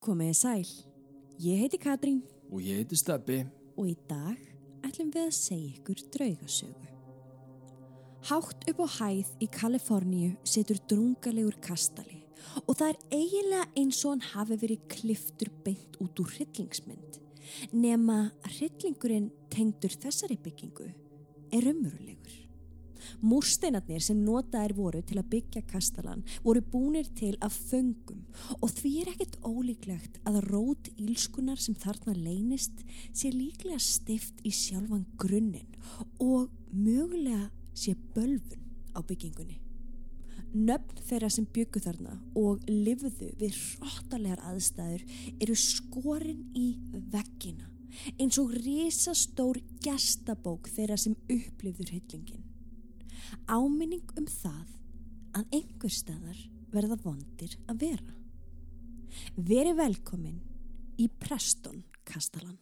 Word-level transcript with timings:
Komiði 0.00 0.32
sæl, 0.32 0.68
ég 1.44 1.58
heiti 1.60 1.76
Katrín 1.76 2.22
Og 2.48 2.62
ég 2.64 2.78
heiti 2.80 2.96
Steppi. 2.96 3.42
og 3.76 3.84
í 3.84 3.96
dag 4.08 4.38
ætlum 4.80 5.10
við 5.12 5.26
að 5.26 5.34
segja 5.36 5.74
ykkur 5.76 6.00
draugasögu. 6.14 6.86
Hátt 8.30 8.64
upp 8.72 8.80
á 8.80 8.88
hæð 8.96 9.34
í 9.44 9.48
Kaliforníu 9.52 10.30
situr 10.42 10.80
drungalegur 10.88 11.60
kastali 11.60 12.22
og 12.64 12.78
það 12.80 12.88
er 12.88 12.98
eiginlega 13.12 13.68
eins 13.76 14.00
og 14.06 14.14
hann 14.14 14.26
hafi 14.32 14.56
verið 14.64 14.88
kliftur 14.88 15.52
beint 15.66 16.00
út 16.00 16.24
úr 16.24 16.32
hryllingsmynd 16.32 17.20
nema 17.76 18.30
hryllingurinn 18.56 19.28
tengdur 19.52 19.92
þessari 20.00 20.40
byggingu 20.40 20.88
er 21.52 21.68
umverulegur. 21.74 22.49
Múrsteinarnir 23.20 24.02
sem 24.04 24.18
notaðir 24.24 24.74
voru 24.78 25.02
til 25.06 25.18
að 25.20 25.30
byggja 25.34 25.62
kastalan 25.70 26.24
voru 26.44 26.62
búnir 26.72 27.08
til 27.18 27.34
af 27.44 27.56
föngum 27.70 28.22
og 28.60 28.68
því 28.76 28.92
er 29.02 29.12
ekkert 29.14 29.38
ólíklegt 29.46 30.20
að 30.28 30.40
rót 30.48 30.90
ílskunar 30.96 31.60
sem 31.60 31.76
þarna 31.78 32.16
leynist 32.16 32.84
sé 33.12 33.32
líklega 33.34 33.80
stift 33.82 34.42
í 34.46 34.52
sjálfan 34.54 35.06
grunninn 35.20 35.78
og 36.18 36.50
mögulega 36.70 37.50
sé 37.74 37.96
bölfun 38.14 38.62
á 38.94 39.00
byggingunni. 39.06 39.60
Nöfn 40.50 41.02
þeirra 41.06 41.28
sem 41.30 41.46
byggu 41.46 41.82
þarna 41.84 42.16
og 42.38 42.64
lifðu 42.66 43.30
við 43.38 43.54
hróttalegar 43.54 44.42
aðstæður 44.50 45.04
eru 45.38 45.54
skorin 45.54 46.48
í 46.58 46.72
veggina 47.12 47.70
eins 48.18 48.38
og 48.42 48.52
risastór 48.54 49.60
gestabók 49.84 50.70
þeirra 50.74 50.98
sem 51.00 51.16
upplifður 51.30 51.94
hyllingin. 51.96 52.49
Áminning 53.50 54.14
um 54.18 54.26
það 54.26 54.76
að 55.38 55.58
einhver 55.60 55.94
staðar 55.94 56.40
verða 56.72 56.98
vondir 57.04 57.56
að 57.70 57.84
vera. 57.84 58.16
Veri 59.36 59.74
velkomin 59.76 60.40
í 61.00 61.08
Preston 61.20 61.82
Kastalan. 62.06 62.58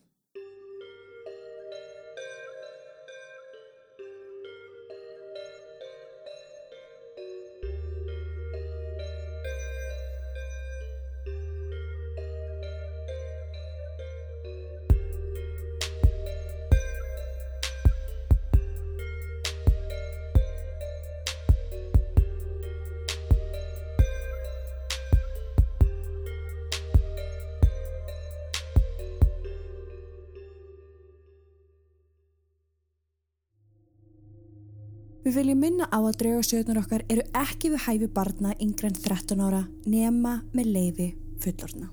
Við 35.39 35.45
viljum 35.45 35.61
minna 35.63 35.87
á 35.87 36.03
að 36.03 36.17
draugasögnar 36.19 36.79
okkar 36.81 37.03
eru 37.15 37.23
ekki 37.39 37.69
við 37.71 37.85
hæfi 37.85 38.07
barna 38.11 38.57
yngre 38.59 38.89
en 38.89 38.97
13 38.99 39.39
ára 39.47 39.61
nema 39.87 40.33
með 40.51 40.71
leifi 40.75 41.07
fullorna. 41.45 41.93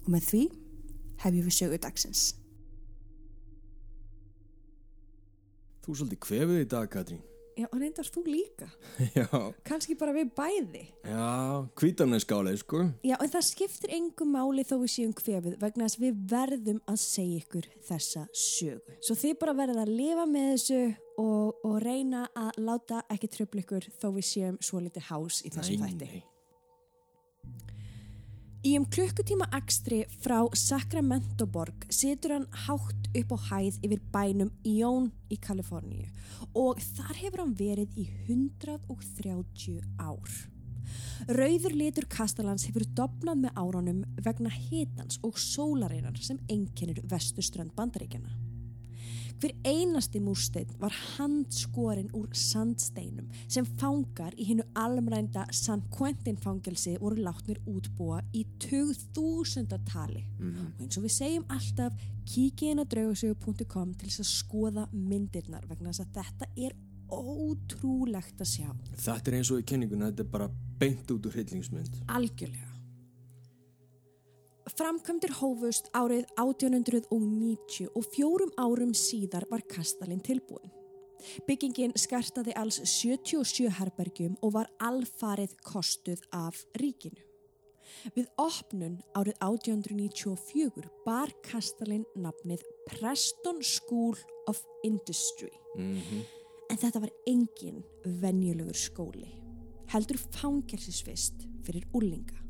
Og 0.00 0.08
með 0.10 0.26
því 0.32 0.40
hefjum 1.22 1.46
við 1.46 1.54
sögu 1.54 1.78
dagsins. 1.84 2.24
Þú 5.86 5.94
er 5.94 6.00
svolítið 6.02 6.22
kvefið 6.26 6.64
í 6.64 6.66
dag, 6.74 6.90
Katrín. 6.96 7.22
Já, 7.54 7.68
og 7.70 7.78
reyndar 7.78 8.10
þú 8.10 8.24
líka. 8.26 8.72
Já. 9.20 9.30
Kanski 9.70 9.94
bara 9.94 10.18
við 10.18 10.34
bæði. 10.34 10.84
Já, 11.06 11.30
hvítarneskálið, 11.78 12.60
sko. 12.66 12.88
Já, 13.06 13.20
en 13.22 13.34
það 13.38 13.50
skiptir 13.52 13.96
engum 14.02 14.34
máli 14.34 14.66
þó 14.66 14.80
við 14.82 14.96
séum 14.98 15.14
kvefið 15.14 15.60
vegna 15.62 15.86
þess 15.86 16.02
við 16.02 16.20
verðum 16.34 16.82
að 16.90 17.02
segja 17.06 17.46
ykkur 17.46 17.72
þessa 17.86 18.26
sögu. 18.34 18.98
Svo 18.98 19.14
þið 19.14 19.42
bara 19.46 19.60
verðið 19.62 19.84
að 19.86 19.98
lifa 20.02 20.30
með 20.34 20.54
þessu 20.56 20.84
og, 21.18 21.58
og 21.66 21.76
reyna 21.82 22.26
að 22.36 22.62
láta 22.68 23.02
ekki 23.12 23.30
tröfla 23.32 23.64
ykkur 23.64 23.90
þó 24.00 24.08
við 24.16 24.30
séum 24.30 24.56
svo 24.60 24.80
litið 24.84 25.10
hás 25.10 25.42
í 25.44 25.52
þessum 25.54 25.84
þætti. 25.84 26.08
nei. 26.08 26.24
Í 28.66 28.72
um 28.74 28.86
klukkutíma 28.90 29.46
akstri 29.54 30.00
frá 30.24 30.40
Sacramento-borg 30.58 31.84
situr 31.92 32.32
hann 32.34 32.46
hátt 32.64 33.10
upp 33.14 33.34
á 33.36 33.38
hæð 33.50 33.76
yfir 33.86 34.00
bænum 34.10 34.50
Ión 34.66 35.12
í 35.30 35.38
Kaliforníu 35.38 36.08
og 36.50 36.80
þar 36.82 37.20
hefur 37.20 37.44
hann 37.44 37.54
verið 37.54 37.94
í 37.94 38.08
130 38.26 39.78
ár. 40.02 40.34
Rauður 41.30 41.76
litur 41.78 42.08
Kastalans 42.10 42.66
hefur 42.66 42.88
dopnað 42.98 43.44
með 43.44 43.62
árunum 43.62 44.02
vegna 44.26 44.50
hitans 44.50 45.20
og 45.22 45.38
sólareinar 45.38 46.18
sem 46.18 46.42
einkennir 46.50 47.04
vesturströnd 47.06 47.74
bandaríkjana. 47.78 48.34
Hver 49.36 49.52
einasti 49.68 50.20
múrsteinn 50.24 50.70
var 50.80 50.94
handskorinn 51.16 52.08
úr 52.16 52.30
sandsteinum 52.32 53.26
sem 53.52 53.66
fangar 53.76 54.32
í 54.40 54.46
hinnu 54.48 54.64
almrænda 54.80 55.44
San 55.52 55.82
Quentin 55.92 56.38
fangelsi 56.40 56.94
voru 57.02 57.20
látnir 57.20 57.60
útbúa 57.68 58.22
í 58.32 58.46
2000 58.64 59.76
tali. 59.90 60.24
Og 60.40 60.80
eins 60.80 60.96
og 60.96 61.04
við 61.04 61.14
segjum 61.18 61.44
alltaf, 61.52 61.92
kíkið 62.26 62.72
inn 62.72 62.80
á 62.80 62.84
draugasögu.com 62.88 63.92
til 63.94 64.08
þess 64.08 64.24
að 64.24 64.30
skoða 64.32 64.86
myndirnar 64.92 65.66
vegna 65.68 65.92
þess 65.92 66.06
að 66.06 66.14
þetta 66.16 66.48
er 66.56 66.78
ótrúlegt 67.12 68.40
að 68.40 68.50
sjá. 68.54 68.70
Þetta 68.96 69.30
er 69.30 69.38
eins 69.38 69.52
og 69.52 69.60
í 69.60 69.68
kenninguna, 69.68 70.10
þetta 70.10 70.24
er 70.24 70.32
bara 70.32 70.48
beint 70.80 71.12
út 71.12 71.28
úr 71.28 71.36
hryllingsmynd. 71.36 72.00
Algjörlega. 72.08 72.75
Framkvæmdir 74.66 75.30
hófust 75.38 75.92
árið 75.94 76.24
1890 76.42 77.86
og 77.94 78.06
fjórum 78.10 78.50
árum 78.58 78.90
síðar 78.98 79.46
var 79.50 79.62
kastalinn 79.70 80.24
tilbúin. 80.26 80.72
Byggingin 81.46 81.94
skartaði 81.94 82.54
alls 82.58 82.80
77 82.82 83.70
herbergjum 83.78 84.34
og 84.42 84.56
var 84.58 84.70
alfarið 84.82 85.54
kostuð 85.64 86.24
af 86.34 86.64
ríkinu. 86.82 87.22
Við 88.16 88.26
opnun 88.42 88.98
árið 89.14 89.38
1894 89.38 90.90
bar 91.06 91.30
kastalinn 91.46 92.04
nafnið 92.18 92.64
Preston 92.90 93.62
School 93.62 94.18
of 94.50 94.64
Industry. 94.82 95.52
En 95.78 96.80
þetta 96.82 97.04
var 97.06 97.14
engin 97.30 97.84
venjulegur 98.04 98.74
skóli. 98.74 99.30
Heldur 99.94 100.18
fangelsisvist 100.34 101.46
fyrir 101.62 101.86
úlinga. 101.94 102.45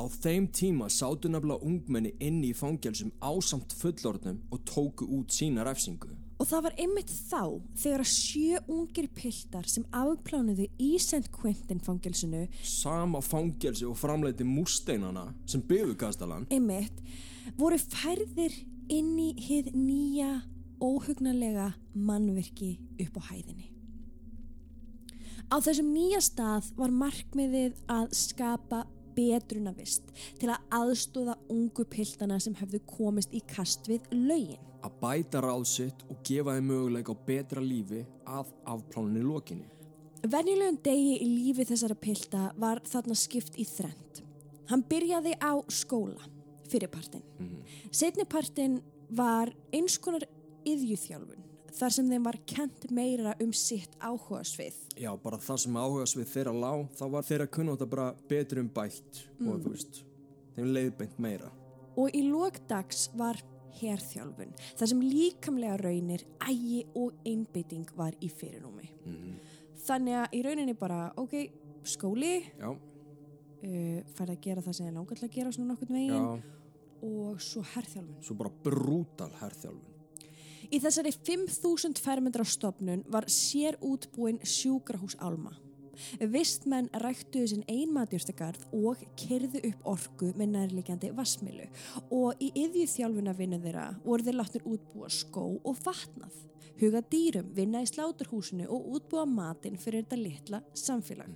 Á 0.00 0.08
þeim 0.08 0.46
tíma 0.48 0.86
sátu 0.88 1.28
nefnilega 1.28 1.60
ungmenni 1.66 2.14
inni 2.24 2.54
í 2.54 2.56
fangelsum 2.56 3.10
ásamt 3.20 3.74
fullorðnum 3.76 4.38
og 4.48 4.62
tóku 4.64 5.04
út 5.04 5.34
sína 5.36 5.60
refsingu. 5.66 6.14
Og 6.40 6.48
það 6.48 6.62
var 6.64 6.76
einmitt 6.80 7.10
þá 7.12 7.42
þegar 7.82 8.04
að 8.06 8.08
sjö 8.08 8.60
ungir 8.72 9.10
piltar 9.12 9.66
sem 9.68 9.84
afplánuðu 9.92 10.70
í 10.80 10.94
St. 10.96 11.28
Quentin 11.34 11.82
fangelsinu 11.84 12.46
Sama 12.64 13.20
fangelsi 13.20 13.84
og 13.84 13.98
framleiti 14.00 14.46
múrsteinana 14.48 15.26
sem 15.44 15.60
byggðu 15.60 15.98
Kastalan. 16.00 16.46
einmitt 16.48 17.02
voru 17.58 17.76
færðir 17.76 18.56
inn 18.88 19.18
í 19.20 19.34
hið 19.36 19.68
nýja 19.76 20.30
óhugnarlega 20.80 21.74
mannverki 21.92 22.78
upp 23.04 23.20
á 23.20 23.22
hæðinni. 23.34 23.68
Á 25.52 25.60
þessum 25.60 25.92
nýja 25.92 26.22
stað 26.24 26.72
var 26.78 26.92
markmiðið 26.94 27.84
að 27.90 28.16
skapa 28.16 28.86
betrunavist 29.16 30.10
til 30.40 30.50
að 30.52 30.64
aðstóða 30.80 31.36
ungu 31.52 31.84
piltana 31.90 32.38
sem 32.40 32.56
hefðu 32.58 32.82
komist 32.88 33.34
í 33.34 33.42
kast 33.46 33.90
við 33.90 34.06
lögin. 34.14 34.60
Að 34.80 34.96
bæta 35.02 35.42
ráð 35.44 35.66
sitt 35.68 36.06
og 36.08 36.22
gefa 36.24 36.56
þeim 36.56 36.70
möguleika 36.72 37.12
á 37.12 37.16
betra 37.26 37.62
lífi 37.64 38.04
að 38.24 38.52
afplánunni 38.64 39.24
lokinni. 39.26 39.68
Venjulegum 40.20 40.78
degi 40.84 41.16
í 41.20 41.28
lífi 41.28 41.64
þessara 41.68 41.96
pilta 41.96 42.50
var 42.60 42.82
þarna 42.88 43.16
skipt 43.16 43.56
í 43.60 43.64
þrend. 43.68 44.22
Hann 44.70 44.84
byrjaði 44.88 45.32
á 45.40 45.52
skóla, 45.72 46.22
fyrirpartin. 46.70 47.24
Mm 47.38 47.62
Setnipartin 47.90 48.80
var 49.10 49.50
eins 49.74 49.98
konar 49.98 50.24
yðjuþjálfun, 50.68 51.39
þar 51.76 51.94
sem 51.96 52.10
þeim 52.10 52.26
var 52.26 52.38
kent 52.48 52.86
meira 52.94 53.34
um 53.42 53.52
sitt 53.56 53.94
áhugasvið. 54.00 54.76
Já, 55.00 55.10
bara 55.22 55.38
það 55.42 55.62
sem 55.64 55.78
áhugas 55.80 56.16
við 56.18 56.28
þeirra 56.34 56.54
lág, 56.64 56.84
þá 56.98 57.04
var 57.14 57.28
þeirra 57.28 57.46
kunnóta 57.56 57.88
bara 57.90 58.10
betur 58.30 58.62
um 58.62 58.68
bætt 58.74 59.24
og 59.46 59.62
þú 59.62 59.74
veist, 59.74 60.02
þeim 60.56 60.74
leiðbeint 60.74 61.18
meira. 61.22 61.50
Og 62.00 62.12
í 62.16 62.22
lókdags 62.28 63.08
var 63.18 63.40
herþjálfun, 63.80 64.52
þar 64.78 64.90
sem 64.92 65.02
líkamlega 65.04 65.78
raunir, 65.80 66.24
ægi 66.44 66.84
og 66.98 67.16
einbytting 67.26 67.90
var 67.96 68.16
í 68.20 68.30
fyrirnúmi. 68.32 68.90
Þannig 69.86 70.18
að 70.20 70.36
í 70.36 70.42
rauninni 70.44 70.76
bara, 70.78 71.02
ok, 71.18 71.36
skóli, 71.88 72.34
uh, 72.60 74.00
færði 74.16 74.34
að 74.34 74.42
gera 74.44 74.64
það 74.64 74.76
sem 74.76 74.90
ég 74.90 74.96
langar 74.96 75.20
til 75.20 75.28
að 75.28 75.36
gera 75.38 75.54
svona 75.54 75.72
nokkurn 75.72 75.96
veginn 75.96 76.26
já, 76.26 76.58
og 77.08 77.40
svo 77.44 77.62
herþjálfun. 77.74 78.20
svo 78.26 78.36
bara 78.36 78.52
brútal 78.64 79.32
herþjálfun. 79.40 79.89
Í 80.70 80.78
þessari 80.78 81.10
5.000 81.10 81.98
fermetra 81.98 82.44
stopnun 82.46 83.00
var 83.10 83.24
sér 83.26 83.74
útbúin 83.82 84.36
sjúkrahús 84.46 85.16
Alma. 85.18 85.56
Vistmenn 86.22 86.86
ræktuðu 87.02 87.48
sinn 87.50 87.64
ein 87.68 87.90
matjúrstakarð 87.92 88.68
og 88.78 89.02
kyrðu 89.18 89.64
upp 89.66 89.88
orku 89.90 90.30
með 90.38 90.54
nærlegjandi 90.54 91.10
vassmilu 91.16 91.66
og 92.14 92.38
í 92.38 92.52
yðju 92.54 92.86
þjálfuna 92.94 93.34
vinnu 93.36 93.58
þeirra 93.66 93.88
voru 94.06 94.28
þeir 94.28 94.38
látnir 94.38 94.70
útbúa 94.70 95.10
skó 95.12 95.44
og 95.58 95.82
vatnað, 95.84 96.38
huga 96.80 97.02
dýrum, 97.10 97.50
vinna 97.58 97.82
í 97.82 97.90
sláturhúsinu 97.90 98.70
og 98.70 98.94
útbúa 98.94 99.26
matinn 99.26 99.76
fyrir 99.76 100.06
þetta 100.06 100.22
litla 100.22 100.64
samfélag. 100.72 101.34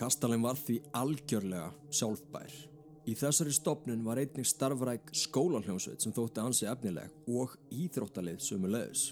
Kastalin 0.00 0.42
var 0.42 0.56
því 0.56 0.80
algjörlega 0.96 1.68
sjálfbær. 1.92 2.71
Í 3.02 3.16
þessari 3.18 3.50
stopnun 3.50 4.04
var 4.06 4.20
einnig 4.22 4.46
starfræk 4.46 5.10
skólanhljómsveit 5.24 6.04
sem 6.04 6.14
þótti 6.14 6.42
ansi 6.42 6.68
efnileg 6.70 7.10
og 7.26 7.56
íþróttalið 7.74 8.38
sömu 8.46 8.70
leiðis. 8.70 9.08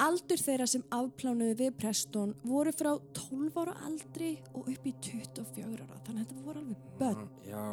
Aldur 0.00 0.40
þeirra 0.40 0.66
sem 0.70 0.84
afplánuðu 0.96 1.58
við 1.58 1.74
Preston 1.76 2.32
voru 2.48 2.72
frá 2.72 2.94
12 3.18 3.58
ára 3.60 3.74
aldri 3.84 4.30
og 4.56 4.70
upp 4.72 4.86
í 4.88 4.94
24 5.04 5.84
ára, 5.84 6.00
þannig 6.06 6.22
að 6.22 6.30
þetta 6.30 6.46
voru 6.46 6.62
alveg 6.62 6.86
börn. 7.02 7.28
Já, 7.44 7.66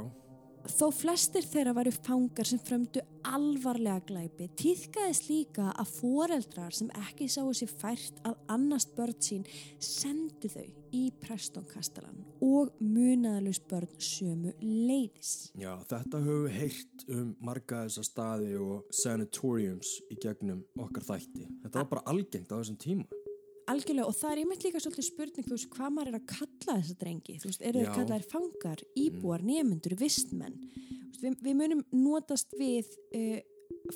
Þó 0.69 0.89
flestir 0.93 1.45
þeirra 1.45 1.73
væru 1.75 1.91
fangar 1.95 2.47
sem 2.47 2.59
frömdu 2.61 3.01
alvarlega 3.27 4.03
glæpi, 4.07 4.47
týðkaðist 4.59 5.27
líka 5.29 5.69
að 5.73 5.93
foreldrar 5.97 6.75
sem 6.75 6.91
ekki 7.01 7.27
sáu 7.31 7.49
sér 7.57 7.71
fært 7.71 8.19
að 8.27 8.37
annast 8.53 8.93
börn 8.97 9.17
sín 9.23 9.47
sendu 9.83 10.51
þau 10.51 10.67
í 10.95 11.01
Preston-kastalan 11.21 12.23
og 12.45 12.71
munaðalus 12.81 13.59
börn 13.69 13.91
sömu 14.01 14.53
leiðis. 14.61 15.51
já, 15.57 15.73
þetta 15.89 16.23
höfum 16.25 16.47
við 16.47 16.57
heyrt 16.61 17.05
um 17.17 17.35
marga 17.45 17.83
þessa 17.85 18.05
staði 18.07 18.55
og 18.61 18.93
sanatoriums 18.93 19.97
í 20.09 20.17
gegnum 20.21 20.63
okkar 20.79 21.05
þætti. 21.11 21.49
Þetta 21.65 21.81
var 21.81 21.91
bara 21.95 22.07
algengt 22.13 22.53
á 22.53 22.57
þessum 22.57 22.79
tíma. 22.81 23.18
Algjörlega 23.69 24.07
og 24.09 24.17
það 24.17 24.31
er 24.31 24.41
einmitt 24.43 24.65
líka 24.65 24.81
svolítið 24.83 25.07
spurning 25.09 25.47
þú 25.47 25.55
veist 25.55 25.69
hvað 25.75 25.93
maður 25.95 26.11
er 26.11 26.17
að 26.19 26.25
kalla 26.31 26.75
þessa 26.79 26.97
drengi 27.03 27.37
þú 27.41 27.51
veist, 27.51 27.61
eru 27.61 27.83
þeir 27.83 27.89
Já. 27.89 27.93
kallaðir 27.99 28.27
fangar, 28.33 28.83
íbúar, 29.05 29.45
nemyndur, 29.45 29.95
vistmenn 29.99 30.57
Þú 30.59 31.05
veist, 31.09 31.23
við, 31.23 31.37
við 31.45 31.55
munum 31.59 31.83
notast 31.91 32.55
við 32.57 32.89
uh, 33.19 33.37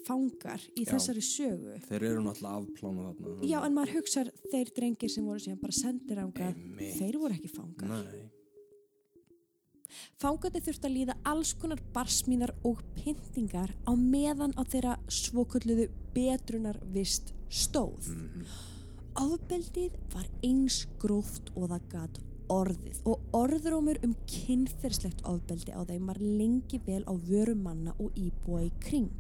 fangar 0.04 0.62
í 0.76 0.86
Já. 0.86 0.92
þessari 0.94 1.26
sögu 1.26 1.80
Þeir 1.88 2.08
eru 2.12 2.22
náttúrulega 2.28 2.62
afplánuð 2.62 3.10
þarna. 3.10 3.50
Já, 3.50 3.58
en 3.64 3.76
maður 3.78 3.98
hugsar 3.98 4.32
þeir 4.52 4.72
drengir 4.78 5.14
sem 5.14 5.28
voru 5.28 5.44
síðan 5.44 5.62
bara 5.64 5.78
sendir 5.80 6.24
Einmitt. 6.24 6.96
þeir 7.00 7.20
voru 7.22 7.38
ekki 7.38 7.52
fangar. 7.54 7.94
Nei, 7.94 8.24
Fangandi 10.22 10.62
þurft 10.64 10.86
að 10.88 10.96
líða 10.98 11.16
alls 11.30 11.54
konar 11.60 11.82
barsmíðar 11.94 12.54
og 12.68 12.82
pyntingar 12.98 13.74
á 13.86 13.92
meðan 13.98 14.56
á 14.58 14.64
þeirra 14.66 14.98
svokulluðu 15.12 15.90
betrunar 16.16 16.80
vist 16.94 17.34
stóð. 17.50 18.10
Ofbeldið 19.14 19.94
var 20.10 20.26
eins 20.42 20.88
gróft 20.98 21.52
og 21.54 21.68
það 21.70 21.84
gat 21.92 22.16
orðið 22.50 23.02
og 23.12 23.36
orðrómur 23.38 24.00
um 24.08 24.16
kynferðslegt 24.26 25.22
ofbeldi 25.30 25.70
á 25.70 25.86
þeim 25.86 26.08
var 26.10 26.18
lengi 26.22 26.80
vel 26.88 27.04
á 27.06 27.14
vöru 27.28 27.54
manna 27.54 27.94
og 28.02 28.18
íbúa 28.18 28.64
í 28.66 28.72
kring. 28.82 29.12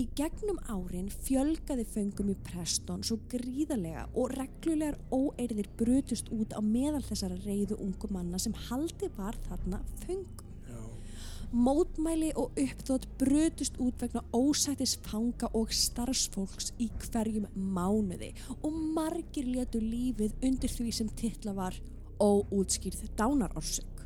Í 0.00 0.06
gegnum 0.16 0.56
árin 0.72 1.12
fjölgaði 1.12 1.84
föngum 1.92 2.32
í 2.32 2.38
Preston 2.48 3.04
svo 3.04 3.18
gríðarlega 3.28 4.06
og 4.16 4.32
reglulegar 4.38 4.96
óeirðir 5.12 5.68
brutust 5.76 6.32
út 6.32 6.56
á 6.56 6.64
meðal 6.64 7.04
þessara 7.04 7.36
reyðu 7.44 7.76
ungu 7.84 8.08
manna 8.08 8.40
sem 8.40 8.56
haldi 8.70 9.12
var 9.18 9.36
þarna 9.50 9.84
föngum. 10.06 10.53
Mótmæli 11.54 12.32
og 12.34 12.56
uppþótt 12.58 13.04
brutust 13.14 13.76
út 13.78 14.00
vegna 14.02 14.24
ósættis 14.34 14.96
fanga 15.06 15.46
og 15.54 15.70
starfsfólks 15.70 16.72
í 16.82 16.88
hverjum 17.04 17.44
mánuði 17.54 18.32
og 18.56 18.74
margir 18.96 19.46
letu 19.46 19.78
lífið 19.78 20.34
undir 20.48 20.74
því 20.74 20.94
sem 20.96 21.12
titla 21.14 21.54
var 21.54 21.78
óútskýrð 22.18 23.06
dánarorsök. 23.20 24.02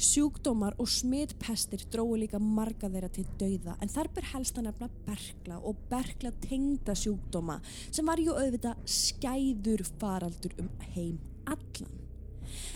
Sjúkdómar 0.00 0.78
og 0.80 0.88
smitpestir 0.88 1.84
dróðu 1.92 2.22
líka 2.22 2.40
marga 2.40 2.88
þeirra 2.88 3.12
til 3.12 3.26
dauða 3.36 3.76
en 3.82 3.92
þar 3.92 4.12
ber 4.16 4.32
helst 4.32 4.56
að 4.56 4.70
nefna 4.70 4.90
bergla 5.04 5.60
og 5.60 5.86
bergla 5.92 6.32
tengda 6.48 6.96
sjúkdóma 6.96 7.60
sem 7.90 8.08
var 8.08 8.24
jú 8.24 8.32
auðvitað 8.32 8.80
skæður 8.88 9.84
faraldur 10.00 10.56
um 10.64 10.72
heim 10.94 11.20
allan. 11.44 11.97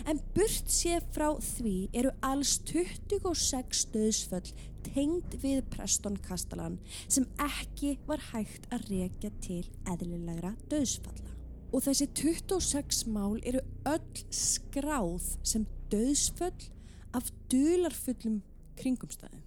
En 0.08 0.20
burt 0.36 0.70
séð 0.72 1.06
frá 1.14 1.28
því 1.42 1.76
eru 1.96 2.12
alls 2.26 2.58
26 2.68 3.84
döðsföll 3.94 4.54
tengd 4.86 5.36
við 5.42 5.62
Preston 5.72 6.16
Kastalan 6.24 6.78
sem 7.06 7.26
ekki 7.42 7.96
var 8.08 8.22
hægt 8.32 8.66
að 8.74 8.88
rekja 8.90 9.30
til 9.44 9.62
eðlilegra 9.90 10.54
döðsfalla. 10.72 11.30
Og 11.72 11.86
þessi 11.86 12.08
26 12.18 13.06
mál 13.12 13.38
eru 13.48 13.62
öll 13.88 14.24
skráð 14.34 15.30
sem 15.46 15.64
döðsföll 15.92 16.68
af 17.16 17.30
dularfullum 17.52 18.42
kringumstæðum. 18.80 19.40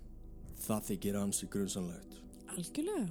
Það 0.66 0.90
þykir 0.90 1.20
ansi 1.20 1.50
grunnsanlegt. 1.52 2.20
Algjörlega. 2.56 3.08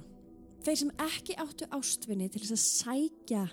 Þeir 0.65 0.79
sem 0.81 0.93
ekki 1.05 1.35
áttu 1.39 1.67
ástvinni 1.77 2.27
til 2.33 2.41
þess 2.41 2.55
að 2.55 2.63
sækja 2.65 3.43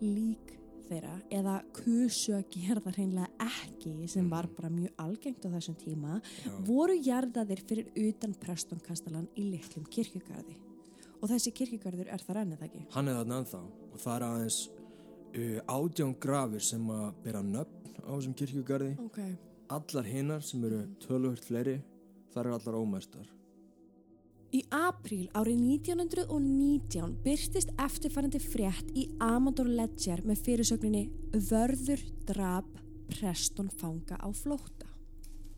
lík 0.00 0.54
þeirra 0.88 1.14
eða 1.34 1.56
kusu 1.76 2.34
að 2.36 2.44
gera 2.54 2.82
það 2.84 2.98
hreinlega 2.98 3.46
ekki 3.46 4.08
sem 4.10 4.28
var 4.30 4.48
bara 4.56 4.70
mjög 4.72 5.02
algengt 5.02 5.46
á 5.46 5.48
þessum 5.56 5.76
tíma 5.80 6.20
voru 6.66 6.96
jarðaðir 6.98 7.62
fyrir 7.68 7.90
utan 8.08 8.34
Prestonkastalan 8.42 9.28
í 9.36 9.48
litlum 9.50 9.86
kirkjugarði. 9.90 10.56
Og 11.20 11.30
þessi 11.32 11.52
kirkjugarður 11.56 12.10
er 12.12 12.22
það 12.22 12.38
rennið 12.40 12.64
ekki. 12.68 12.84
Hann 12.94 13.10
er 13.10 13.18
þarna 13.20 13.40
ennþá 13.42 13.62
og 13.64 14.02
það 14.02 14.16
er 14.16 14.26
aðeins 14.26 14.58
uh, 14.68 15.60
átján 15.76 16.14
grafir 16.26 16.66
sem 16.66 16.90
að 16.92 17.06
bera 17.24 17.42
nöfn 17.44 17.96
á 18.06 18.10
þessum 18.14 18.36
kirkjugarði. 18.38 18.92
Ok. 19.06 19.20
Allar 19.76 20.06
hinnar 20.06 20.44
sem 20.46 20.62
eru 20.68 20.84
tölvöld 21.02 21.42
fleiri, 21.42 21.80
það 22.30 22.44
eru 22.44 22.58
allar 22.58 22.78
ómæstar. 22.78 23.32
Í 24.56 24.62
apríl 24.72 25.26
árið 25.36 25.58
1919 25.90 27.16
byrtist 27.24 27.72
eftirfærandi 27.82 28.38
frétt 28.40 28.92
í 28.96 29.02
Amador 29.20 29.68
Ledger 29.68 30.22
með 30.24 30.44
fyrirsögninni 30.46 31.02
Vörður 31.50 32.04
drap 32.30 32.70
Preston 33.10 33.68
fanga 33.68 34.16
á 34.16 34.28
flótta. 34.32 34.88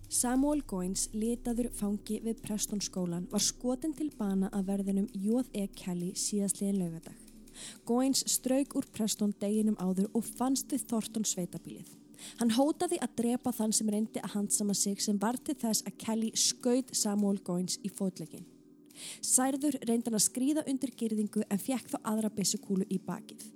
Samuel 0.09 0.65
Goins, 0.67 1.07
litaður 1.13 1.69
fangi 1.79 2.19
við 2.25 2.43
Preston 2.43 2.83
skólan, 2.83 3.29
var 3.31 3.45
skotin 3.45 3.95
til 3.95 4.09
bana 4.19 4.51
að 4.57 4.73
verðinum 4.73 5.07
J.E. 5.13 5.69
Kelly 5.79 6.11
síðastliðin 6.17 6.83
laugadag. 6.83 7.23
Goins 7.87 8.25
strauk 8.27 8.75
úr 8.81 8.91
Preston 8.97 9.37
deginum 9.39 9.79
áður 9.79 10.11
og 10.17 10.27
fannst 10.27 10.73
við 10.75 10.89
Thornton 10.91 11.29
sveitabílið. 11.29 11.95
Hann 12.41 12.57
hótaði 12.57 12.99
að 13.05 13.19
drepa 13.23 13.55
þann 13.55 13.77
sem 13.77 13.95
reyndi 13.95 14.25
að 14.25 14.35
handsama 14.35 14.75
sig 14.75 14.99
sem 15.05 15.23
var 15.23 15.39
til 15.39 15.55
þess 15.61 15.87
að 15.87 15.99
Kelly 16.03 16.35
skaut 16.35 16.97
Samuel 16.97 17.39
Goins 17.47 17.79
í 17.85 17.93
fótlegin. 17.93 18.49
Særður 19.25 19.79
reyndi 19.85 20.11
hann 20.11 20.19
að 20.19 20.27
skrýða 20.27 20.67
undir 20.71 20.93
girðingu 20.99 21.45
en 21.49 21.63
fjekk 21.63 21.93
þá 21.95 21.99
aðra 22.13 22.33
byssukúlu 22.35 22.87
í 22.91 23.01
bakið. 23.05 23.47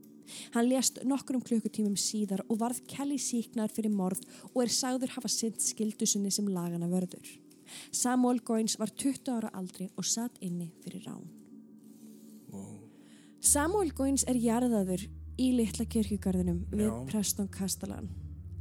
Hann 0.55 0.69
lést 0.71 1.03
nokkrum 1.05 1.43
klukkutímum 1.45 1.97
síðar 1.99 2.45
og 2.49 2.61
varð 2.63 2.83
Kelly 2.89 3.19
síknar 3.21 3.73
fyrir 3.73 3.93
morð 3.93 4.23
og 4.53 4.63
er 4.65 4.73
sagður 4.73 5.15
hafa 5.17 5.29
sint 5.29 5.61
skildusunni 5.61 6.33
sem 6.33 6.49
lagana 6.49 6.89
vörður. 6.89 7.27
Samuel 7.93 8.41
Goins 8.45 8.79
var 8.81 8.93
20 8.93 9.33
ára 9.33 9.53
aldri 9.57 9.89
og 9.97 10.07
satt 10.09 10.41
inni 10.45 10.71
fyrir 10.85 11.07
rán. 11.09 11.25
Wow. 12.53 12.81
Samuel 13.41 13.93
Goins 13.97 14.27
er 14.29 14.41
jarðaður 14.41 15.07
í 15.41 15.53
litla 15.57 15.89
kirkjugarðinum 15.89 16.67
við. 16.73 16.93
Preston 17.11 17.49
Castellan. 17.53 18.11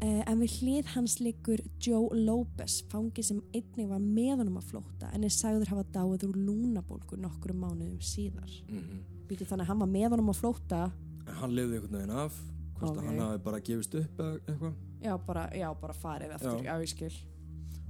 Eh, 0.02 0.24
en 0.26 0.40
við 0.42 0.54
hlið 0.64 0.88
hans 0.96 1.20
liggur 1.22 1.62
Joe 1.80 2.08
Lopez, 2.18 2.80
fangi 2.90 3.22
sem 3.24 3.42
einnig 3.54 3.88
var 3.92 4.00
með 4.02 4.40
honum 4.42 4.56
að 4.58 4.72
flótta 4.72 5.12
en 5.14 5.24
er 5.28 5.34
sagður 5.36 5.70
hafa 5.70 5.84
dáið 5.94 6.24
úr 6.26 6.40
lúnabólgu 6.42 7.20
nokkrum 7.22 7.60
mánuðum 7.62 8.00
síðar. 8.02 8.50
Mm 8.70 9.04
Býtu 9.32 9.46
þannig 9.48 9.64
að 9.64 9.68
hann 9.70 9.80
var 9.80 9.88
með 9.88 10.10
honum 10.12 10.30
að 10.34 10.40
flótta, 10.42 10.80
En 11.28 11.36
hann 11.40 11.54
lifði 11.56 11.78
einhvern 11.78 11.94
veginn 12.00 12.10
af, 12.20 12.40
hvort 12.80 12.90
Ok. 12.90 12.98
að 12.98 13.06
hann 13.08 13.20
hafi 13.20 13.44
bara 13.46 13.60
gefist 13.62 13.94
upp 13.96 14.18
eða 14.20 14.40
eitthvað. 14.48 14.74
já 15.04 15.18
bara, 15.26 15.50
já, 15.56 15.74
bara 15.82 15.94
farið 15.94 16.34
eftir, 16.36 16.50
Já. 16.50 16.64
já, 16.64 16.82
ég 16.82 16.90
skil. 16.90 17.14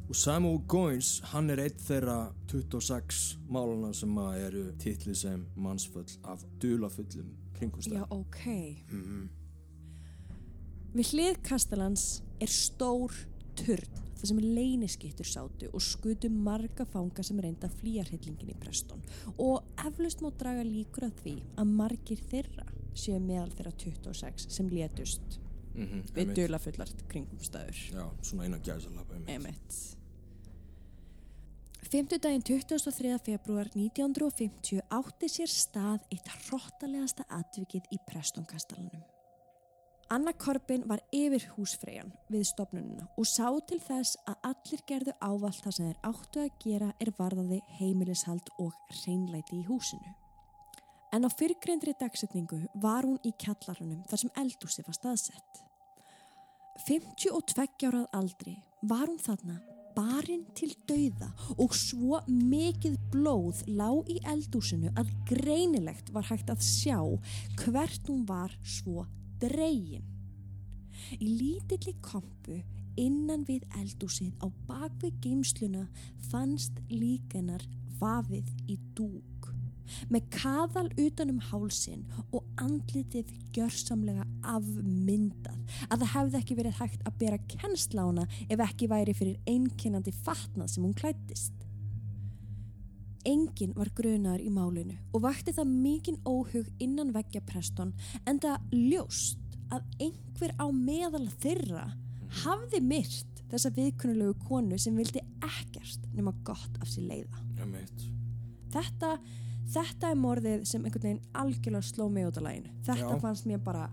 Og 0.10 0.16
Samuel 0.16 0.60
Goins, 0.68 1.20
hann 1.32 1.50
er 1.50 1.58
eitt 1.64 1.80
þeirra 1.80 2.34
26 2.48 3.38
málana 3.50 3.94
sem 3.96 4.18
eru 4.18 4.72
titlið 4.78 5.16
sem 5.16 5.46
mannsfull 5.56 6.06
af 6.26 6.44
dulafullum 6.60 7.32
Já, 7.32 7.60
kringumstæð. 7.60 8.06
ok. 8.12 8.84
Mhm. 8.92 9.30
Við 10.92 11.14
hlið 11.14 11.38
Kastalans 11.48 12.06
er 12.44 12.52
stór 12.52 13.14
turn 13.60 14.00
þar 14.22 14.28
sem 14.30 14.42
leyniskittur 14.44 15.26
sátu 15.26 15.70
og 15.72 15.82
skutu 15.82 16.30
marga 16.30 16.86
fanga 16.86 17.24
sem 17.26 17.40
reynda 17.42 17.70
að 17.70 17.78
flýja 17.80 18.04
hryllingin 18.10 18.52
í 18.54 18.58
Preston 18.60 19.02
og 19.38 19.64
eflaust 19.82 20.22
má 20.22 20.30
draga 20.38 20.66
líkur 20.68 21.08
að 21.08 21.24
því 21.24 21.38
að 21.62 21.72
margir 21.80 22.26
þeirra 22.30 22.68
séu 22.92 23.22
meðal 23.24 23.50
þeirra 23.56 23.74
26 23.86 24.52
sem 24.52 24.70
létust 24.74 25.40
Mm 25.72 26.02
við 26.12 26.34
dulafullar 26.36 26.90
kringumstæður. 27.08 27.78
Já, 27.96 28.04
svona 28.28 28.44
eina 28.44 28.58
gæsalapa 28.60 29.16
um 29.16 29.30
Emmett. 29.32 29.78
Fymtudaginn 31.92 32.44
23. 32.44 33.14
februar 33.24 33.72
1950 33.76 34.84
átti 34.92 35.32
sér 35.32 35.48
stað 35.48 36.04
eitt 36.12 36.28
hrottalegasta 36.28 37.24
atvikið 37.40 37.88
í 37.92 38.00
Prestonkastalanum. 38.08 39.21
Anna 40.12 40.34
Korbin 40.34 40.82
var 40.90 41.00
yfir 41.16 41.46
húsfreyjan 41.56 42.10
við 42.28 42.42
stopnununa 42.50 43.06
og 43.16 43.28
sá 43.30 43.46
til 43.70 43.78
þess 43.80 44.18
að 44.28 44.48
allir 44.50 44.82
gerðu 44.90 45.14
ávalt 45.24 45.62
það 45.64 45.76
sem 45.78 45.86
þeir 45.88 46.10
áttu 46.10 46.42
að 46.42 46.58
gera 46.66 46.90
er 47.00 47.12
varðaði 47.16 47.60
heimilishald 47.78 48.52
og 48.60 48.74
reynlæti 49.06 49.62
í 49.62 49.68
húsinu. 49.70 50.12
En 51.16 51.24
á 51.24 51.30
fyrrgrindri 51.32 51.94
dagsetningu 51.96 52.60
var 52.84 53.08
hún 53.08 53.24
í 53.24 53.32
kjallarunum 53.40 54.04
þar 54.12 54.24
sem 54.26 54.34
eldúsi 54.44 54.84
var 54.84 55.00
staðsett. 55.00 55.64
52 56.84 57.88
árað 57.88 58.12
aldri 58.20 58.58
var 58.84 59.08
hún 59.08 59.24
þarna 59.24 59.62
barinn 59.96 60.44
til 60.60 60.74
dauða 60.92 61.32
og 61.56 61.72
svo 61.76 62.20
mikið 62.28 63.00
blóð 63.16 63.64
lág 63.80 64.12
í 64.12 64.20
eldúsinu 64.28 64.92
að 64.92 65.16
greinilegt 65.32 66.12
var 66.12 66.28
hægt 66.28 66.52
að 66.52 66.68
sjá 66.68 67.00
hvert 67.64 68.12
hún 68.12 68.28
var 68.28 68.60
svo 68.60 69.08
dregin. 69.42 70.06
Í 71.20 71.28
lítilli 71.28 71.96
kompu 72.06 72.62
innan 73.00 73.46
við 73.48 73.66
eldúsið 73.80 74.34
á 74.44 74.48
bakvið 74.68 75.20
geimsluna 75.24 75.86
fannst 76.32 76.82
líkanar 76.92 77.64
vafið 78.02 78.50
í 78.70 78.78
dúk 78.98 79.32
með 80.12 80.28
kaðal 80.34 80.88
utanum 81.00 81.40
hálsin 81.50 82.04
og 82.32 82.46
andlitið 82.62 83.32
gjörsamlega 83.56 84.26
afmyndað 84.54 85.58
að 85.90 86.04
það 86.04 86.14
hefði 86.16 86.42
ekki 86.42 86.58
verið 86.60 86.80
hægt 86.80 87.04
að 87.08 87.18
bera 87.24 87.42
kennslána 87.56 88.28
ef 88.48 88.64
ekki 88.68 88.90
væri 88.92 89.16
fyrir 89.18 89.52
einkennandi 89.52 90.14
fatnað 90.24 90.74
sem 90.74 90.86
hún 90.86 90.96
klættist. 90.98 91.61
Engin 93.28 93.74
var 93.78 93.92
grunaður 93.98 94.44
í 94.46 94.52
málinu 94.54 94.98
og 95.14 95.24
vakti 95.26 95.54
það 95.56 95.74
mikinn 95.74 96.20
óhug 96.26 96.70
innan 96.82 97.14
veggja 97.16 97.42
preston 97.46 97.94
en 98.26 98.40
það 98.42 98.74
ljóst 98.74 99.58
að 99.72 99.86
einhver 100.08 100.56
á 100.58 100.66
meðal 100.74 101.28
þeirra 101.44 101.86
hafði 102.42 102.82
myrt 102.84 103.44
þessa 103.52 103.72
viðkunnulegu 103.76 104.36
konu 104.48 104.80
sem 104.80 104.96
vildi 104.98 105.22
ekkert 105.44 106.06
nema 106.16 106.34
gott 106.48 106.78
af 106.82 106.90
sér 106.92 107.08
leiða. 107.10 107.42
Meitt. 107.68 108.06
Þetta, 108.72 109.16
þetta 109.74 110.12
er 110.12 110.20
morðið 110.20 110.64
sem 110.70 110.86
einhvern 110.86 111.08
veginn 111.10 111.26
algjörlega 111.36 111.90
sló 111.90 112.08
mig 112.12 112.30
út 112.30 112.40
af 112.40 112.48
læginu. 112.48 112.72
Þetta 112.88 113.10
Já. 113.12 113.20
fannst 113.26 113.50
mér 113.50 113.60
bara 113.64 113.90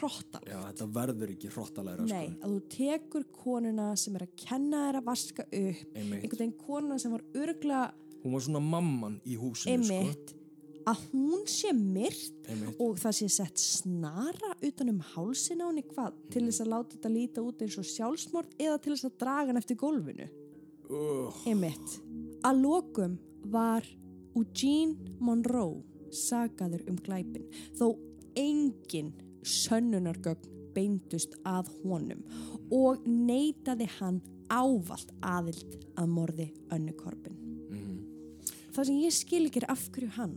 hróttalegt. 0.00 0.50
Já, 0.52 0.58
þetta 0.68 0.88
verður 0.92 1.32
ekki 1.34 1.50
hrottalega, 1.54 2.04
Nei, 2.08 2.28
sko. 2.28 2.44
að 2.44 2.54
þú 2.54 2.60
tekur 2.76 3.26
konuna 3.32 3.88
sem 4.00 4.16
er 4.16 4.26
að 4.26 4.36
kenna 4.44 4.84
þér 4.86 5.00
að 5.00 5.08
vaska 5.08 5.46
upp 5.48 5.96
einhvern 5.96 6.36
veginn 6.36 6.56
konuna 6.60 6.98
sem 7.00 7.14
var 7.16 7.24
örgla 7.40 7.80
Hún 8.20 8.36
var 8.36 8.44
svona 8.44 8.62
mamman 8.64 9.18
í 9.24 9.38
húsinu, 9.40 9.78
einmitt. 9.78 10.34
Að 10.90 11.02
hún 11.12 11.44
sé 11.48 11.72
myrt 11.76 12.16
sko. 12.16 12.50
Einmitt. 12.50 12.80
og 12.80 12.98
það 12.98 13.16
sé 13.18 13.28
sett 13.30 13.60
snara 13.60 14.54
utan 14.66 14.92
um 14.92 15.00
hálsin 15.12 15.60
á 15.62 15.68
henni 15.68 15.84
hvað? 15.86 16.16
Til 16.32 16.44
þess 16.48 16.64
að 16.64 16.72
láta 16.72 16.96
þetta 16.96 17.12
líta 17.14 17.44
út 17.44 17.62
eins 17.62 17.78
og 17.78 17.88
sjálfsmord 17.88 18.54
eða 18.58 18.78
til 18.80 18.94
þess 18.94 19.08
að 19.10 19.18
draga 19.22 19.52
hann 19.52 19.60
eftir 19.60 19.80
gólfinu? 19.80 20.28
Uh, 20.90 21.28
einmitt. 21.46 22.00
Að 22.42 22.62
lokum 22.64 23.18
var 23.52 23.86
Eugene 24.34 25.16
Monroe 25.20 25.82
sagaður 26.14 26.84
um 26.90 26.98
glæpin 26.98 27.46
þó 27.78 27.92
engin 28.38 29.12
sönnunargögn 29.46 30.58
beindust 30.74 31.36
að 31.48 31.70
honum 31.84 32.22
og 32.74 33.06
neitaði 33.06 33.88
hann 33.98 34.20
ávalt 34.50 35.12
aðild 35.22 35.78
að 35.98 36.12
morði 36.14 36.50
önnu 36.74 36.94
korpin 36.98 37.38
það 38.80 38.88
sem 38.90 39.00
ég 39.04 39.12
skil 39.20 39.44
ekki 39.50 39.62
er 39.62 39.68
af 39.76 39.86
hverju 39.94 40.10
hann 40.16 40.34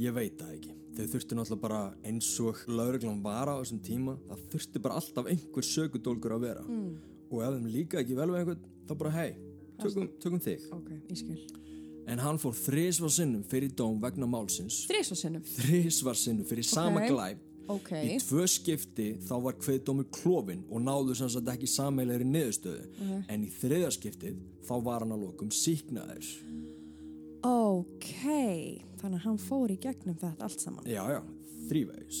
ég 0.00 0.14
veit 0.16 0.38
það 0.40 0.52
ekki. 0.56 0.74
Þau 0.92 1.06
þurftu 1.14 1.36
náttúrulega 1.38 1.62
bara 1.62 1.80
eins 2.04 2.28
og 2.44 2.58
lauruglan 2.68 3.22
var 3.24 3.48
á 3.48 3.54
þessum 3.62 3.78
tíma, 3.84 4.14
það 4.28 4.42
þurfti 4.52 4.80
bara 4.84 4.98
alltaf 5.00 5.28
einhver 5.32 5.64
sökudólgur 5.64 6.34
að 6.36 6.40
vera. 6.46 6.62
mm. 6.68 6.92
Og 7.32 7.40
ef 7.46 7.54
þeim 7.56 7.68
líka 7.72 8.00
ekki 8.02 8.16
vel 8.18 8.28
við 8.28 8.40
einhvern, 8.42 8.64
þá 8.88 8.92
bara 9.00 9.12
hei, 9.16 9.30
tökum, 9.80 10.08
tökum 10.20 10.40
þig. 10.44 10.66
ok, 10.72 10.90
ég 11.08 11.16
skil 11.22 11.40
En 12.12 12.18
hann 12.18 12.36
fór 12.42 12.52
þrisvar 12.58 13.12
sinnum 13.14 13.44
fyrir 13.46 13.70
dóm 13.78 14.00
vegna 14.02 14.26
málsins. 14.26 14.80
þrísvarsinnum 14.90 15.44
Þrisvar 15.46 16.16
sinnum 16.18 16.44
fyrir 16.44 16.64
sama 16.66 17.00
Ok. 17.00 17.08
glæp. 17.12 17.38
ok, 17.68 17.90
Í 17.92 18.16
tvö 18.18 18.46
skipti 18.50 19.06
þá 19.22 19.34
var 19.42 19.52
kveðdómur 19.54 20.08
klófin 20.10 20.64
og 20.68 20.80
náðu 20.82 21.14
sem 21.16 21.28
sagt 21.28 21.46
ekki 21.46 21.68
sameilegri 21.70 22.24
niðurstöðu. 22.26 22.88
Mhm. 22.98 23.24
En 23.28 23.44
í 23.44 23.50
þriðja 23.54 23.90
skiptið 23.96 24.36
þá 24.66 24.74
var 24.82 25.00
hann 25.00 25.12
að 25.12 25.22
lokum 25.28 25.48
síknaður. 25.50 26.26
Ok 27.46 28.10
þannig 29.00 29.18
að 29.18 29.24
hann 29.26 29.40
fór 29.42 29.72
í 29.74 29.78
gegnum 29.82 30.18
þetta 30.20 30.46
allt 30.46 30.62
saman 30.62 30.86
Já, 30.86 31.02
já, 31.10 31.20
þrívegis. 31.68 32.20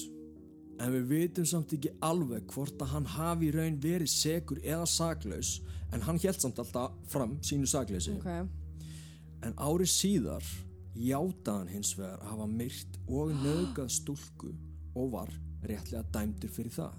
En 0.82 0.90
við 0.96 1.04
vitum 1.12 1.46
samt 1.46 1.72
ekki 1.76 1.92
alveg 2.02 2.48
hvort 2.50 2.80
að 2.82 2.90
hann 2.96 3.06
hafi 3.06 3.50
í 3.50 3.54
raun 3.54 3.76
verið 3.82 4.10
segur 4.10 4.58
eða 4.64 4.86
saklaus 4.90 5.60
en 5.94 6.02
hann 6.02 6.18
held 6.22 6.40
samt 6.42 6.58
alltaf 6.58 6.96
fram 7.12 7.36
sínu 7.44 7.68
sakleysi. 7.70 8.16
ok, 8.18 8.48
En 9.46 9.54
árið 9.58 9.90
síðar 9.90 10.46
játaði 10.94 11.58
hann 11.58 11.70
hins 11.70 11.92
vegar 11.98 12.18
að 12.22 12.32
hafa 12.32 12.46
myrt 12.50 12.98
og 13.08 13.32
nöðgað 13.44 13.90
stúlku 13.94 14.52
og 14.98 15.12
var 15.14 15.30
réttlega 15.68 16.02
dæmdur 16.14 16.50
fyrir 16.50 16.74
það. 16.74 16.98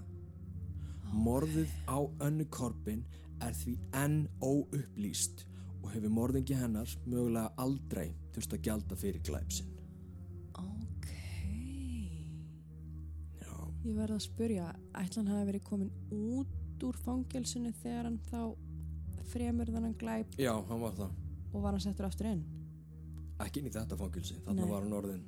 Morðið 1.12 1.70
á 1.86 1.98
önnu 2.26 2.46
korpin 2.50 3.04
er 3.44 3.52
því 3.54 3.76
enn 4.00 4.16
óupplýst 4.40 5.44
og 5.84 5.90
hefur 5.92 6.12
morðingi 6.16 6.56
hennar 6.56 6.88
mögulega 7.04 7.50
aldrei 7.60 8.08
þurft 8.34 8.54
að 8.56 8.62
gjalda 8.68 8.96
fyrir 8.96 9.20
glæpsinn. 9.28 9.68
ok 10.56 11.08
Já, 13.42 13.52
Ég 13.84 13.94
verði 13.98 14.16
að 14.16 14.24
spurja, 14.24 14.68
ætlan 14.96 15.28
hafi 15.30 15.48
verið 15.50 15.64
komin 15.68 15.92
út 16.14 16.84
úr 16.84 16.96
fangelsinu 17.04 17.70
þegar 17.82 18.08
hann 18.08 18.18
þá 18.30 18.40
fremur 19.30 19.70
þannig 19.72 19.94
glæp 20.00 20.34
já, 20.40 20.52
hann 20.68 20.80
var 20.82 20.96
það. 20.98 21.12
og 21.54 21.62
var 21.64 21.72
hann 21.76 21.84
settur 21.84 22.08
aftur 22.08 22.28
inn? 22.32 22.42
Ekki 23.44 23.60
inn 23.62 23.68
í 23.70 23.72
þetta 23.74 23.96
fangilsi, 23.98 24.36
þannig 24.46 24.68
var 24.70 24.84
hann 24.84 24.92
orðin 24.98 25.24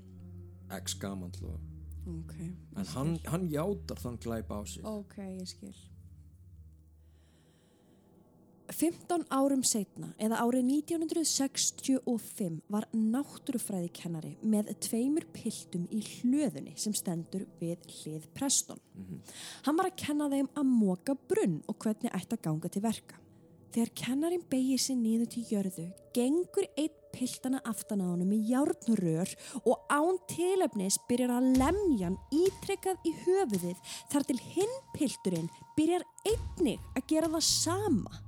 x 0.83 0.95
gamall 1.01 1.33
og... 1.47 1.61
Ok, 2.07 2.35
En 2.79 2.87
hann, 2.95 3.17
hann 3.27 3.49
játar 3.51 3.99
þann 3.99 4.19
glæp 4.23 4.51
á 4.55 4.63
sig. 4.69 4.85
Ok, 4.87 5.17
ég 5.19 5.49
skil. 5.51 5.73
15 8.73 9.27
árum 9.31 9.63
setna, 9.67 10.09
eða 10.19 10.41
árið 10.43 10.67
1965, 10.71 12.61
var 12.73 12.87
náttúrufræðikennari 12.95 14.37
með 14.43 14.73
tveimur 14.87 15.27
piltum 15.35 15.87
í 15.95 16.03
hlöðunni 16.03 16.75
sem 16.81 16.95
stendur 16.97 17.47
við 17.61 17.85
hlið 18.01 18.27
Preston. 18.37 18.81
Hann 19.67 19.79
var 19.79 19.91
að 19.91 20.01
kenna 20.03 20.31
þeim 20.33 20.51
að 20.55 20.73
móka 20.73 21.17
brunn 21.29 21.63
og 21.71 21.79
hvernig 21.83 22.15
ætti 22.17 22.39
að 22.39 22.45
ganga 22.49 22.73
til 22.73 22.85
verka. 22.85 23.23
Þegar 23.77 23.91
kennarin 24.01 24.45
beigir 24.49 24.81
sér 24.81 24.97
niður 24.97 25.29
til 25.35 25.43
jörðu, 25.51 25.91
gengur 26.17 26.65
einn 26.81 26.95
piltana 27.17 27.61
aftan 27.69 28.03
á 28.05 28.07
honum 28.09 28.31
með 28.33 28.51
járnrör 28.51 29.33
og 29.65 29.93
án 29.93 30.21
tilöfnis 30.33 30.99
byrjar 31.09 31.35
að 31.39 31.51
lemja 31.61 32.11
hann 32.11 32.19
ítrekkað 32.33 33.09
í 33.09 33.15
höfuðið 33.25 33.97
þar 34.13 34.29
til 34.29 34.39
hinn 34.53 34.77
pilturinn 34.97 35.51
byrjar 35.77 36.07
einnig 36.29 36.81
að 36.97 37.09
gera 37.13 37.33
það 37.37 37.47
sama. 37.49 38.26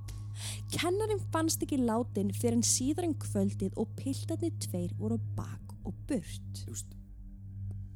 Kennarin 0.74 1.22
fannst 1.32 1.62
ekki 1.64 1.80
látin 1.80 2.32
fyrir 2.36 2.58
en 2.58 2.66
síðar 2.66 3.08
en 3.08 3.16
kvöldið 3.22 3.78
og 3.80 3.94
piltarnir 3.98 4.54
tveir 4.64 4.94
voru 5.00 5.18
bak 5.36 5.74
og 5.84 5.96
burt. 6.08 6.62
Veist, 6.68 6.94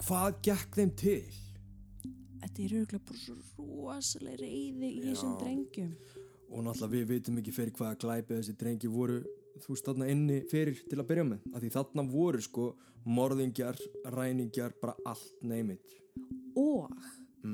hvað 0.07 0.41
gekk 0.49 0.81
þeim 0.81 0.95
til? 1.03 1.21
Þetta 2.43 2.65
er 2.65 2.75
auðvitað 2.79 3.05
bara 3.09 3.21
svo 3.23 3.37
rosalega 3.59 4.43
reyði 4.43 4.89
í 4.89 5.05
þessum 5.05 5.37
Já. 5.37 5.39
drengjum. 5.45 5.93
Og 6.53 6.67
náttúrulega 6.67 6.93
við 6.97 7.07
vitum 7.13 7.39
ekki 7.41 7.55
fyrir 7.57 7.77
hvaða 7.79 8.01
glæpi 8.03 8.37
þessi 8.41 8.57
drengi 8.61 8.91
voru 8.93 9.23
þú 9.61 9.75
veist 9.75 9.89
þarna 9.89 10.09
inni 10.13 10.39
fyrir 10.51 10.81
til 10.89 10.99
að 11.01 11.09
byrja 11.11 11.27
með. 11.29 11.51
Af 11.53 11.63
því 11.63 11.73
þarna 11.77 12.05
voru 12.13 12.43
sko 12.45 12.69
morðingjar, 13.09 13.79
ræningjar, 14.15 14.77
bara 14.81 14.97
allt 15.09 15.43
neymit. 15.43 15.99
Og 16.59 16.91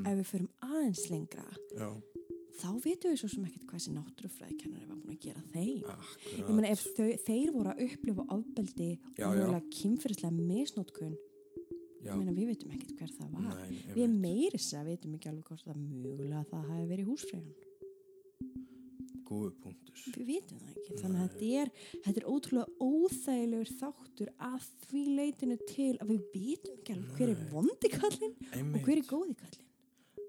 ef 0.04 0.14
við 0.18 0.26
förum 0.32 0.48
aðeins 0.64 1.04
lengra, 1.08 1.44
Já, 1.72 1.88
þá 2.58 2.68
vitum 2.84 3.12
við 3.12 3.20
svo 3.22 3.30
sem 3.32 3.46
ekkert 3.48 3.68
hvað 3.68 3.78
þessi 3.78 3.94
náttúrufræðikennari 3.94 4.88
var 4.88 4.98
búin 5.02 5.14
að 5.14 5.22
gera 5.24 5.44
þeim. 5.52 5.78
Ég 5.78 5.94
akkurat. 5.94 6.50
meina 6.56 6.72
ef 6.74 6.84
þau, 6.96 7.08
þeir 7.28 7.54
voru 7.54 7.72
að 7.72 7.82
upplifa 7.86 8.26
ofbeldi 8.36 8.90
Já, 8.98 9.24
og 9.28 9.36
mjögulega 9.36 9.72
kynferðislega 9.78 10.34
misnótkun, 10.38 11.14
ég 12.04 12.18
meina 12.18 12.34
við 12.36 12.52
vitum 12.52 12.74
ekkert 12.74 12.98
hver 12.98 13.14
það 13.14 13.32
var. 13.38 13.48
Nei, 13.62 13.78
ég 13.78 13.94
við 13.94 14.04
veit. 14.04 14.18
meiri 14.26 14.58
þess 14.58 14.76
að 14.80 14.92
vitum 14.92 15.16
ekki 15.18 15.32
alveg 15.32 15.50
hvort 15.52 15.66
það 15.68 15.80
mögulega 15.86 16.44
það 16.52 16.68
hafi 16.72 16.86
verið 16.92 17.10
húsfræðan. 17.12 17.56
góðu 19.28 19.50
punktur. 19.62 20.02
Við 20.16 20.28
vitum 20.30 20.60
það 20.62 20.70
ekki. 20.72 20.94
Þannig 21.02 21.20
að 21.20 21.32
þetta 21.34 21.48
er, 21.62 21.70
þetta 22.06 22.20
er 22.22 22.28
ótrúlega 22.32 22.68
óþægilegur 22.80 23.72
þáttur 23.76 24.30
að 24.48 24.68
því 24.88 25.02
leitinu 25.18 25.58
til 25.68 25.90
að 26.00 26.12
við 26.14 26.22
vitum 26.32 26.78
ekki 26.78 26.94
alveg 26.94 27.18
hver 27.18 27.32
er 27.34 27.42
vondi 27.52 27.90
kallinn 27.92 28.36
og 28.62 28.78
hver 28.86 29.02
er 29.02 29.08
góði 29.10 29.36
kallinn. 29.42 29.66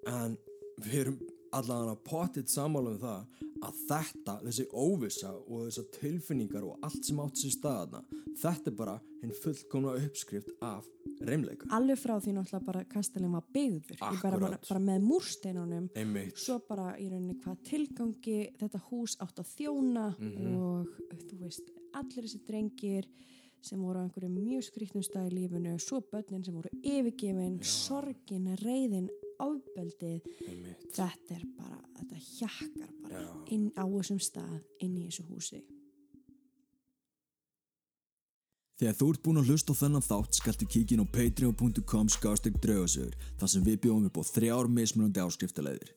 En 0.09 0.35
við 0.83 0.97
erum 1.03 1.19
allavega 1.51 1.95
pottitt 2.05 2.49
sammála 2.49 2.91
um 2.95 2.99
það 2.99 3.25
að 3.59 3.79
þetta, 3.89 4.33
þessi 4.45 4.65
óvissa 4.71 5.31
og 5.35 5.65
þessar 5.67 5.87
tilfinningar 5.99 6.63
og 6.63 6.77
allt 6.85 7.03
sem 7.05 7.19
átt 7.19 7.35
sér 7.41 7.51
staðana, 7.57 8.01
þetta 8.39 8.71
er 8.71 8.75
bara 8.79 8.93
hinn 9.21 9.33
fullkomna 9.43 9.95
uppskrift 9.99 10.49
af 10.63 10.85
reymleika. 11.27 11.67
alveg 11.75 11.99
frá 11.99 12.15
því 12.23 12.33
náttúrulega 12.37 12.65
bara 12.65 12.83
kastalinn 12.85 13.33
var 13.35 13.43
byggður 13.53 13.99
bara, 13.99 14.39
bara, 14.39 14.59
bara 14.69 14.79
með 14.79 15.01
múrsteinunum 15.09 15.89
Einmitt. 15.95 16.37
svo 16.39 16.59
bara 16.69 16.93
í 16.97 17.09
rauninni 17.11 17.35
hvað 17.43 17.57
tilgangi 17.67 18.37
þetta 18.61 18.79
hús 18.89 19.17
átt 19.19 19.39
að 19.43 19.51
þjóna 19.57 20.05
Mhm. 20.19 20.55
og 20.55 20.87
þú 21.27 21.39
veist 21.41 21.67
allir 21.93 22.23
þessi 22.23 22.45
drengir 22.47 23.05
sem 23.61 23.81
voru 23.83 23.99
á 23.99 24.03
einhverju 24.07 24.29
mjög 24.31 24.63
skrýtnum 24.69 25.03
stað 25.03 25.31
í 25.33 25.35
lífinu 25.35 25.75
svo 25.81 25.99
börnin 25.99 26.45
sem 26.45 26.53
voru 26.55 26.69
yfirgefin 26.81 27.59
sorgin, 27.61 28.55
reyðin, 28.63 29.09
Einmitt. 30.47 30.85
þetta 30.95 31.35
er 31.37 31.45
bara, 31.57 31.79
þetta 31.97 32.21
hjakkar 32.27 32.95
bara 33.03 33.25
inn 33.55 33.69
á 33.79 33.83
þessum 33.87 34.19
stað 34.23 34.57
inn 34.83 34.97
í 34.99 35.05
þessu 35.07 35.27
húsi 35.29 35.61
Þegar 38.79 38.93
þú 38.95 39.07
ert 39.11 39.23
búinn 39.25 39.39
að 39.41 39.49
hlusta 39.51 39.73
á 39.75 39.79
þennan 39.81 40.03
þátt 40.05 40.37
skaltu 40.37 40.65
kíkin 40.71 41.01
á 41.03 41.05
patreon.com 41.11 42.09
skástrík 42.13 42.61
draugasögur 42.63 43.17
þar 43.35 43.49
sem 43.51 43.65
við 43.65 43.81
bjóðum 43.83 44.05
upp 44.07 44.19
á 44.23 44.29
þrjár 44.29 44.69
mismunandi 44.71 45.19
áskriftaleiðir. 45.19 45.89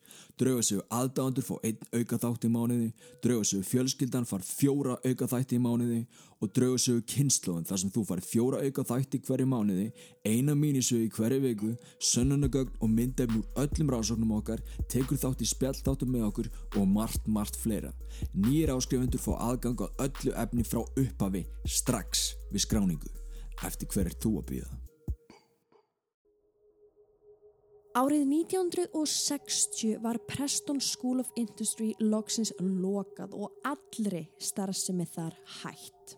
Draugasögur 0.42 0.88
aðdáðandur 0.90 1.46
fá 1.46 1.52
einn 1.62 1.78
auka 1.94 2.18
þátt 2.24 2.48
í 2.48 2.50
mánuði, 2.50 2.88
draugasögur 3.22 3.68
fjölskyldan 3.70 4.26
far 4.26 4.42
fjóra 4.42 4.98
auka 5.06 5.30
þætti 5.30 5.60
í 5.60 5.62
mánuði 5.62 6.00
og 6.42 6.50
draugasögur 6.58 7.06
kynnslóðin 7.14 7.70
þar 7.70 7.82
sem 7.84 7.94
þú 7.94 8.04
far 8.10 8.24
fjóra 8.26 8.64
auka 8.66 8.86
þætti 8.90 9.22
hverju 9.28 9.46
mánuði, 9.54 9.86
eina 10.26 10.58
mínisögu 10.58 11.06
í 11.06 11.14
hverju 11.14 11.40
viku, 11.46 11.72
sönnunagögn 12.02 12.82
og 12.82 12.90
myndefn 12.98 13.38
úr 13.44 13.62
öllum 13.62 13.94
rannsóknum 13.94 14.36
okkar, 14.40 14.66
tekur 14.90 15.22
þátt 15.22 15.46
í 15.46 15.52
spjallþáttum 15.54 16.10
með 16.18 16.28
okkur 16.32 16.52
og 16.82 16.90
margt, 16.98 17.30
margt 17.30 17.62
fleira. 17.62 17.94
Nýjir 18.34 18.74
áskrifundur 18.74 19.22
fá 19.22 19.36
aðgang 19.38 19.86
á 19.86 19.88
öllu 20.02 20.34
efni 20.34 20.66
frá 20.66 20.82
upphafi 20.82 21.46
strax 21.62 22.32
við 22.52 22.66
skráningu. 22.66 23.12
Eftir 23.66 23.90
hver 23.92 24.08
er 24.10 24.16
þú 24.22 24.38
að 24.40 24.48
býða? 24.52 24.82
Árið 27.92 28.22
1960 28.24 29.98
var 30.00 30.16
Preston 30.24 30.80
School 30.80 31.20
of 31.20 31.28
Industry 31.36 31.90
loksins 32.00 32.54
lokað 32.56 33.34
og 33.36 33.52
allri 33.68 34.22
starfsemi 34.40 35.04
þar 35.12 35.36
hætt. 35.60 36.16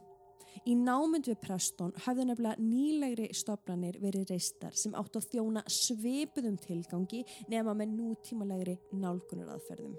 Í 0.71 0.79
námynd 0.79 1.27
við 1.29 1.41
Preston 1.43 1.91
hafði 2.07 2.29
nefnilega 2.31 2.63
nýlegri 2.63 3.27
stofnanir 3.35 3.99
verið 4.01 4.31
reistar 4.31 4.79
sem 4.79 4.95
átt 4.95 5.19
að 5.19 5.27
þjóna 5.35 5.67
svipuðum 5.67 6.57
tilgangi 6.63 7.25
nema 7.51 7.75
með 7.75 7.99
nútímalegri 7.99 8.79
nálgunaraðferðum. 8.95 9.99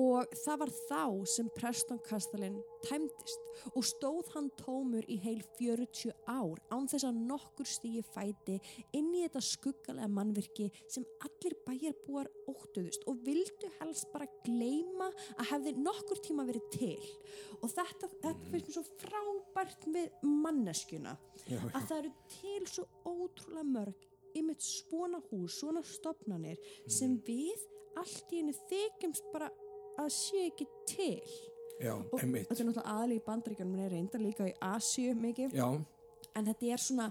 Og 0.00 0.32
það 0.44 0.60
var 0.62 0.72
þá 0.76 1.02
sem 1.30 1.50
Preston 1.56 2.00
kastalinn 2.04 2.58
tæmdist 2.84 3.42
og 3.72 3.84
stóð 3.86 4.30
hann 4.34 4.48
tómur 4.58 5.06
í 5.10 5.16
heil 5.22 5.40
40 5.58 6.12
ár 6.28 6.60
án 6.72 6.88
þess 6.90 7.06
að 7.08 7.20
nokkur 7.30 7.68
stígi 7.68 8.02
fæti 8.12 8.58
inn 8.96 9.12
í 9.16 9.22
þetta 9.24 9.42
skuggalega 9.44 10.08
mannvirki 10.12 10.68
sem 10.92 11.06
allir 11.24 11.56
bæjarbúar 11.66 12.30
óttuðust 12.50 13.06
og 13.10 13.22
vildu 13.26 13.70
helst 13.80 14.10
bara 14.12 14.28
gleyma 14.46 15.08
að 15.36 15.50
hefði 15.52 15.76
nokkur 15.80 16.20
tíma 16.24 16.46
verið 16.48 16.68
til. 16.76 17.12
Og 17.62 17.70
þetta, 17.72 18.10
þetta 18.22 18.50
finnst 18.50 18.68
mér 18.68 18.76
svo 18.76 18.84
frábært 19.00 19.88
með 19.92 20.12
manneskjuna 20.26 21.16
Já, 21.46 21.56
já. 21.56 21.70
að 21.72 21.88
það 21.88 21.96
eru 21.98 22.12
til 22.36 22.68
svo 22.70 22.86
ótrúlega 23.06 23.66
mörg 23.70 24.12
ymitt 24.36 24.64
svona 24.64 25.20
hús, 25.30 25.56
svona 25.60 25.82
stopnanir 25.86 26.60
sem 26.90 27.16
við 27.26 27.62
allt 28.00 28.32
í 28.32 28.40
henni 28.40 28.54
þykjumst 28.70 29.30
bara 29.32 29.50
að 30.00 30.10
sé 30.14 30.46
ekki 30.50 30.66
til. 30.88 31.36
Já, 31.76 31.92
og 31.92 32.20
einmitt. 32.22 32.48
þetta 32.48 32.62
er 32.62 32.68
náttúrulega 32.70 32.92
aðlega 32.96 33.20
í 33.20 33.24
bandaríkjunum 33.26 33.76
en 33.76 33.84
er 33.84 33.92
reyndar 33.92 34.22
líka 34.22 34.48
í 34.48 34.54
Asíu 34.64 35.14
mikið. 35.20 35.56
Já, 35.58 35.66
en 36.36 36.48
þetta 36.48 36.70
er 36.72 36.82
svona 36.82 37.08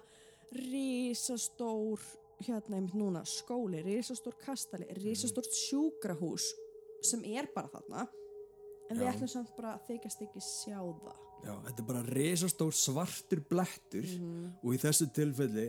risastór 0.56 2.06
hérna 2.46 2.80
einmitt 2.80 2.98
núna 2.98 3.22
skóli, 3.30 3.82
risastór 3.86 4.36
kastali 4.42 4.88
risastórt 4.98 5.54
sjúkrahús 5.56 6.50
sem 7.06 7.24
er 7.30 7.50
bara 7.54 7.72
þarna. 7.74 8.08
En 8.90 9.00
við 9.00 9.08
Já. 9.08 9.12
ætlum 9.14 9.32
samt 9.32 9.56
bara 9.58 9.76
að 9.78 9.88
þykjast 9.90 10.24
ekki 10.28 10.42
sjá 10.46 10.78
það. 10.78 11.22
Já, 11.46 11.54
þetta 11.68 11.82
er 11.82 11.88
bara 11.90 12.06
resastór 12.10 12.74
svartur 12.78 13.42
blettur 13.50 14.08
og 14.62 14.70
í 14.74 14.82
þessu 14.82 15.10
tilfelli 15.14 15.68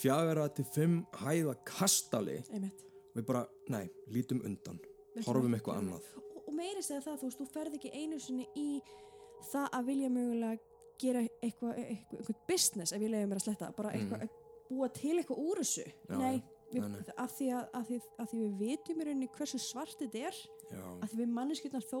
fjagara 0.00 0.48
til 0.52 0.64
fimm 0.68 0.96
hæða 1.22 1.54
kastali 1.64 2.40
einmitt 2.50 2.84
við 3.14 3.26
bara, 3.28 3.44
nei, 3.72 3.86
lítum 4.12 4.42
undan. 4.46 4.80
Horfum 5.24 5.54
eitthvað 5.54 5.82
annað. 5.82 6.06
og, 6.18 6.38
og 6.48 6.54
meiri 6.56 6.82
segja 6.82 7.02
það, 7.04 7.20
þú 7.20 7.28
veist, 7.28 7.42
þú 7.42 7.50
ferð 7.54 7.76
ekki 7.78 7.92
einu 7.94 8.20
sinni 8.22 8.48
í 8.58 8.68
það 9.50 9.68
að 9.78 9.90
vilja 9.90 10.10
mögulega 10.14 10.72
gera 11.00 11.22
eitthvað, 11.42 11.78
eitthvað, 11.82 12.18
eitthvað 12.18 12.42
business 12.48 12.94
ef 12.94 13.02
ég 13.02 13.12
leiði 13.12 13.28
mér 13.30 13.40
að 13.40 13.46
sletta, 13.46 13.70
bara 13.76 13.94
eitthvað 13.94 14.26
að 14.26 14.42
búa 14.68 14.90
til 14.94 15.14
eitthvað 15.18 15.40
úr 15.44 15.60
þessu. 15.62 15.86
Mm. 15.86 16.10
Já, 16.10 16.18
nei, 16.18 16.34
við, 16.72 16.82
Nei, 16.82 16.90
nei. 16.94 17.14
Af, 17.22 17.34
því 17.36 17.48
að, 17.54 17.64
af, 17.78 17.88
því, 17.88 17.98
af 18.24 18.30
því 18.30 18.42
við 18.42 18.54
vitum 18.62 19.00
í 19.00 19.08
rauninni 19.08 19.30
hversu 19.36 19.60
svart 19.62 20.00
þetta 20.00 20.22
er 20.30 20.38
Já, 20.72 20.84
af 21.04 21.10
því 21.12 21.18
við 21.20 21.32
manneskjöldnar 21.36 21.86
þó 21.86 21.98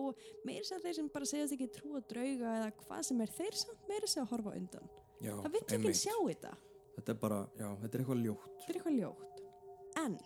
meiri 0.48 0.66
segja 0.66 0.82
þeir 0.82 0.96
sem 0.98 1.10
bara 1.14 1.28
segjast 1.30 1.56
ekki 1.56 1.68
trúa 1.76 2.00
drauga 2.10 2.54
eða 2.58 2.70
hvað 2.80 3.02
sem 3.10 3.20
er, 3.22 3.34
þeir 3.38 3.58
samt 3.60 3.90
meiri 3.90 4.10
segja 4.10 4.24
að 4.24 4.32
horfa 4.32 4.54
undan. 4.58 4.88
Já, 5.20 5.34
það 5.44 5.50
vill 5.54 5.64
ekki 5.78 5.94
sjá 6.00 6.14
þetta. 6.16 6.54
Þetta 6.94 7.14
er 7.14 7.20
bara, 7.20 7.40
já, 7.58 7.68
þetta 7.82 7.98
er 7.98 8.04
eitthvað 8.04 8.24
ljótt. 8.24 8.48
Þetta 8.54 8.72
er 8.72 8.80
eitthvað 8.80 8.98
ljótt. 8.98 9.44
En 10.04 10.16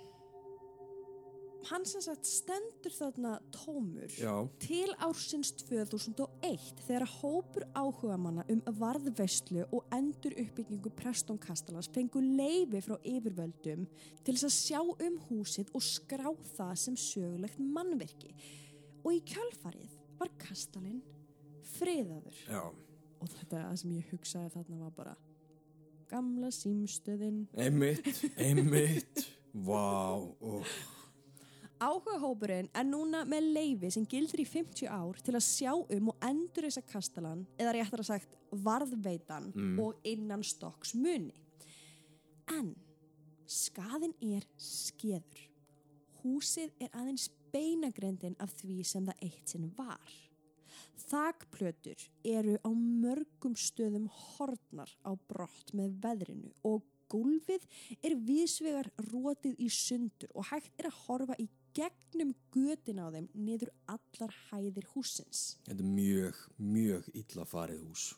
hann 1.69 1.85
sem 1.89 2.03
sagt 2.05 2.29
stendur 2.29 2.95
þarna 2.95 3.35
tómur 3.55 4.13
Já, 4.15 4.33
til 4.63 4.89
ársins 5.05 5.51
2001 5.65 6.83
þegar 6.87 7.07
hópur 7.19 7.67
áhugamanna 7.77 8.45
um 8.53 8.63
varðveislu 8.79 9.67
og 9.75 9.87
endur 9.95 10.37
uppbyggingu 10.39 10.93
Preston 10.99 11.41
Kastalans 11.43 11.91
fengu 11.95 12.23
leifi 12.23 12.83
frá 12.85 12.97
yfirvöldum 13.03 13.87
til 14.25 14.35
þess 14.35 14.49
að 14.49 14.57
sjá 14.57 14.81
um 15.09 15.21
húsið 15.29 15.73
og 15.75 15.85
skrá 15.85 16.29
það 16.57 16.75
sem 16.85 16.99
sögulegt 16.99 17.63
mannverki 17.63 18.35
og 19.05 19.15
í 19.15 19.23
kjölfarið 19.29 19.97
var 20.19 20.31
Kastalin 20.41 21.01
friðaður. 21.79 22.39
Já, 22.49 22.63
og 23.19 23.33
þetta 23.35 23.65
er 23.65 23.81
sem 23.81 23.97
ég 23.97 24.13
hugsaði 24.13 24.53
þarna 24.57 24.85
var 24.85 24.95
bara 24.97 25.17
gamla 26.09 26.51
símstöðin. 26.55 27.43
Einmitt, 27.59 28.09
einmitt. 28.41 29.27
Vá, 29.53 30.17
og 30.17 30.67
Áhuga 31.79 32.17
hópurinn 32.19 32.67
er 32.75 32.87
núna 32.87 33.21
með 33.29 33.53
leifi 33.55 33.89
sem 33.95 34.07
gildir 34.11 34.41
í 34.43 34.47
50 34.51 34.89
ár 34.91 35.21
til 35.23 35.37
að 35.39 35.45
sjá 35.47 35.71
um 35.79 36.09
og 36.11 36.25
endur 36.27 36.67
þessa 36.67 36.83
kastalan 36.91 37.45
eða 37.55 37.75
réttar 37.77 38.03
að 38.03 38.09
sagt 38.09 38.35
varðveitan 38.65 39.53
og 39.79 40.01
innan 40.03 40.43
stokks 40.43 40.97
muni. 40.99 41.37
En 42.51 42.73
skaðin 43.47 44.17
er 44.19 44.47
skeður. 44.59 45.45
Húsið 46.25 46.73
er 46.83 46.91
aðeins 46.99 47.29
beinagrindin 47.55 48.35
af 48.43 48.51
því 48.59 48.81
sem 48.83 49.07
það 49.07 49.23
eitt 49.29 49.55
sinn 49.55 49.71
var. 49.79 50.17
Þakplötur 51.09 52.03
eru 52.27 52.59
á 52.59 52.71
mörgum 52.75 53.55
stöðum 53.55 54.11
hornar 54.11 54.91
á 55.07 55.15
brott 55.31 55.71
með 55.79 55.95
veðrinu 56.03 56.51
og 56.67 56.83
gólfið 57.09 57.65
er 58.03 58.19
viðsvegar 58.19 58.91
rótið 59.13 59.63
í 59.63 59.71
sundur 59.73 60.35
og 60.35 60.51
hægt 60.51 60.75
er 60.77 60.91
að 60.91 60.99
horfa 61.07 61.39
í 61.41 61.49
gegnum 61.79 62.35
götin 62.55 63.03
á 63.03 63.07
þeim 63.15 63.29
niður 63.35 63.75
allar 63.87 64.35
hæðir 64.49 64.89
húsins. 64.95 65.59
þetta 65.67 65.85
er 65.85 65.93
mjög, 65.99 66.41
mjög 66.59 67.13
illa 67.15 67.47
farið 67.49 67.85
hús 67.89 68.11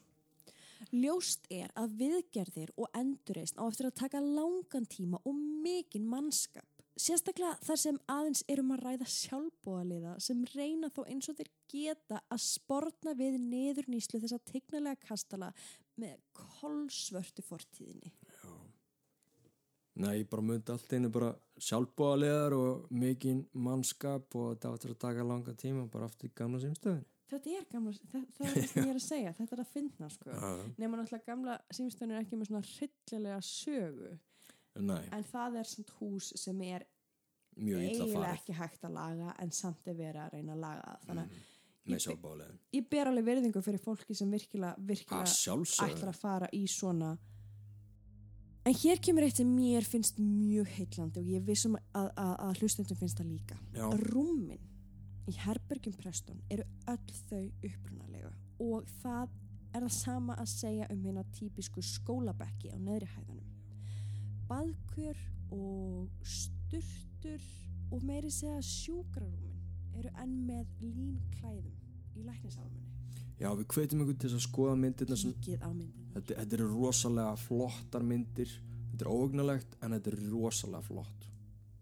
Ljóst 0.89 1.45
er 1.53 1.69
að 1.79 1.93
viðgerðir 2.01 2.71
og 2.81 2.89
endurreisn 2.97 3.61
á 3.61 3.69
eftir 3.69 3.91
að 3.91 3.99
taka 4.01 4.23
langan 4.25 4.87
tíma 4.89 5.21
og 5.29 5.37
mikinn 5.37 6.09
mannskap. 6.09 6.67
Sérstaklega 7.01 7.61
þar 7.65 7.81
sem 7.81 7.99
aðeins 8.11 8.43
erum 8.51 8.73
að 8.75 8.83
ræða 8.87 9.07
sjálfbóðaliða 9.13 10.15
sem 10.25 10.41
reyna 10.55 10.91
þó 10.93 11.05
eins 11.05 11.31
og 11.31 11.39
þeir 11.39 11.53
geta 11.71 12.19
að 12.27 12.43
sportna 12.45 13.15
við 13.17 13.39
niðurnýslu 13.45 14.21
þessa 14.25 14.41
tegnalega 14.51 15.01
kastala 15.05 15.53
með 16.01 16.19
kolsvörtu 16.37 17.45
fortíðinni. 17.45 18.13
Nei, 20.01 20.13
ég 20.23 20.29
bara 20.33 20.45
myndi 20.47 20.73
allt 20.73 20.93
einu 20.97 21.11
bara 21.13 21.31
sjálfbóðalegar 21.61 22.57
og 22.57 22.91
mikinn 23.03 23.43
mannskap 23.53 24.37
og 24.39 24.55
þetta 24.55 24.75
áttur 24.75 24.95
að 24.95 25.01
taka 25.05 25.27
langa 25.27 25.55
tíma 25.61 25.87
bara 25.93 26.09
aftur 26.09 26.31
í 26.31 26.37
gamla 26.41 26.61
símstöðin 26.63 27.07
Þetta 27.31 27.51
er 27.55 27.67
gamla, 27.71 27.93
það, 28.11 28.23
það 28.35 28.47
er 28.47 28.55
það 28.55 28.65
sem 28.71 28.81
ég 28.81 28.89
er 28.91 28.97
að 28.97 29.05
segja, 29.05 29.33
þetta 29.37 29.55
er 29.55 29.61
að 29.63 29.69
finna 29.71 30.09
sko. 30.11 30.39
Nefnum 30.81 30.97
náttúrulega 30.99 31.27
gamla 31.29 31.59
símstöðin 31.77 32.15
er 32.17 32.25
ekki 32.25 32.39
með 32.41 32.49
svona 32.49 32.63
hryllilega 32.67 33.37
sögu. 33.47 34.09
Nei, 34.81 35.05
en 35.15 35.27
það 35.31 35.61
er 35.61 35.69
samt 35.71 35.93
hús 36.01 36.33
sem 36.41 36.65
er 36.67 36.87
eiginlega 37.61 38.33
ekki 38.33 38.57
hægt 38.59 38.87
að 38.87 38.97
laga 38.97 39.37
en 39.43 39.55
samt 39.55 39.87
er 39.91 39.99
verið 39.99 40.25
að 40.25 40.35
reyna 40.35 40.57
að 40.57 40.65
laga 40.65 40.83
það. 40.89 41.07
Þannig 41.07 41.23
að 41.23 41.49
með 41.91 42.03
sjálfbóðalegin 42.05 42.59
ég 42.77 42.89
ber 42.91 43.11
alveg 43.11 43.27
verðingu 43.31 43.63
fyrir 43.65 43.83
fólki 43.83 44.17
sem 44.17 44.35
virkilega, 44.35 44.87
virkilega 44.91 45.87
ætlar 45.87 46.11
að 46.13 46.19
fara 46.21 46.51
í 46.57 46.65
svona 46.71 47.15
en 48.65 48.77
hér 48.83 49.01
kemur 49.03 49.25
eitt 49.25 49.41
sem 49.41 49.53
mér 49.57 49.87
finnst 49.89 50.19
mjög 50.21 50.69
heitlandi 50.77 51.23
og 51.23 51.31
ég 51.33 51.45
vissum 51.47 51.77
að, 51.77 52.11
að, 52.15 52.35
að 52.47 52.61
hlustendum 52.61 53.01
finnst 53.01 53.21
það 53.21 53.31
líka 53.33 53.61
Já. 53.77 53.87
rúmin 54.11 54.67
í 55.31 55.37
herbergjum 55.45 55.97
Preston 56.01 56.43
eru 56.51 56.67
öll 56.91 57.15
þau 57.31 57.45
upprunalega 57.69 58.33
og 58.61 58.89
það 59.01 59.31
er 59.71 59.85
það 59.87 59.95
sama 59.95 60.37
að 60.41 60.51
segja 60.51 60.89
um 60.91 61.03
hérna 61.05 61.25
típisku 61.37 61.83
skólabekki 61.85 62.73
á 62.75 62.77
neðri 62.83 63.09
hæðanum. 63.15 63.51
Baðkur 64.51 65.21
og 65.55 66.27
sturtur 66.27 67.45
og 67.91 68.03
meiri 68.07 68.33
segja 68.35 68.59
sjúkrarúmin 68.67 69.61
eru 69.99 70.11
enn 70.23 70.37
með 70.49 70.67
línklæðum 70.83 72.19
í 72.19 72.27
læknisálmunni. 72.27 72.90
Já, 73.41 73.49
við 73.57 73.67
hvetjum 73.73 74.03
einhvern 74.03 74.21
til 74.21 74.33
að 74.37 74.43
skoða 74.45 74.75
myndirna 74.77 75.17
sem, 75.17 75.33
Kíkið 75.39 75.63
á 75.65 75.71
myndin. 75.73 76.09
þetta, 76.15 76.35
þetta 76.43 76.57
eru 76.59 76.69
rosalega 76.75 77.37
flottar 77.41 78.05
myndir 78.05 78.51
þetta 78.91 79.07
er 79.07 79.13
óögnalegt 79.15 79.77
en 79.81 79.97
þetta 79.97 80.13
er 80.13 80.19
rosalega 80.35 80.83
flott 80.91 81.29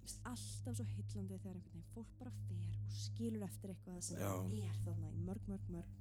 Vist, 0.04 0.20
alltaf 0.24 0.76
svo 0.78 0.86
heillandi 0.94 1.38
þegar 1.42 1.56
einhvern 1.56 1.72
veginn 1.72 1.88
fólk 1.94 2.12
bara 2.20 2.34
fer 2.46 2.76
og 2.78 2.92
skilur 2.98 3.42
eftir 3.48 3.72
eitthvað 3.74 3.98
sem 4.06 4.20
Já. 4.22 4.30
er 4.68 4.78
þarna 4.84 5.10
í 5.10 5.24
mörg, 5.26 5.50
mörg, 5.50 5.66
mörg, 5.74 5.98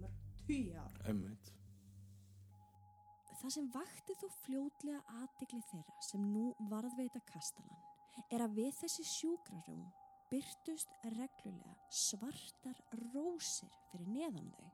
mörg 0.00 0.24
tíu 0.46 0.72
ár. 0.78 0.96
Einmitt. 1.10 1.52
Það 3.36 3.52
sem 3.52 3.68
vakti 3.74 4.16
þó 4.20 4.26
fljótlega 4.40 5.02
aðdegli 5.20 5.60
þeirra 5.70 5.96
sem 6.08 6.24
nú 6.32 6.46
varðveita 6.70 7.20
kastalan 7.28 7.84
er 8.32 8.42
að 8.46 8.56
við 8.58 8.72
þessi 8.80 9.04
sjúkrarúm 9.10 9.84
byrtust 10.30 10.94
reglulega 11.04 11.76
svartar 11.92 12.80
rósir 13.12 13.70
fyrir 13.92 14.08
neðan 14.10 14.48
þau 14.56 14.70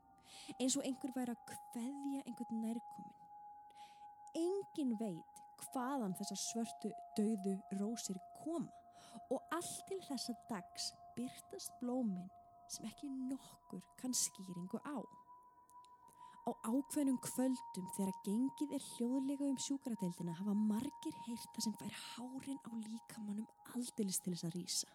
eins 0.58 0.76
og 0.76 0.86
einhver 0.86 1.14
væri 1.16 1.34
að 1.34 1.44
kveðja 1.50 2.22
einhvern 2.26 2.62
nærkomin. 2.66 3.18
Engin 4.38 4.94
veit 5.00 5.42
hvaðan 5.70 6.14
þessar 6.18 6.40
svörtu 6.40 6.92
dauðu 7.16 7.56
rósir 7.80 8.20
koma 8.42 8.72
og 9.32 9.42
allt 9.54 9.82
til 9.88 10.00
þessa 10.06 10.34
dags 10.48 10.92
byrtast 11.16 11.74
blómin 11.80 12.30
sem 12.72 12.86
ekki 12.88 13.10
nokkur 13.28 13.82
kann 14.00 14.14
skýringu 14.16 14.80
á. 14.88 14.98
Á 16.42 16.50
ákveðnum 16.66 17.20
kvöldum 17.22 17.90
þegar 17.94 18.16
gengið 18.26 18.72
er 18.74 18.86
hljóðlega 18.96 19.46
um 19.46 19.58
sjúkradeildina 19.62 20.34
hafa 20.40 20.54
margir 20.58 21.18
heyrt 21.28 21.50
það 21.54 21.66
sem 21.68 21.76
fær 21.78 21.98
hárin 22.08 22.58
á 22.66 22.72
líkamannum 22.82 23.76
aldeilis 23.76 24.18
til 24.24 24.34
þess 24.34 24.48
að 24.48 24.56
rýsa. 24.56 24.88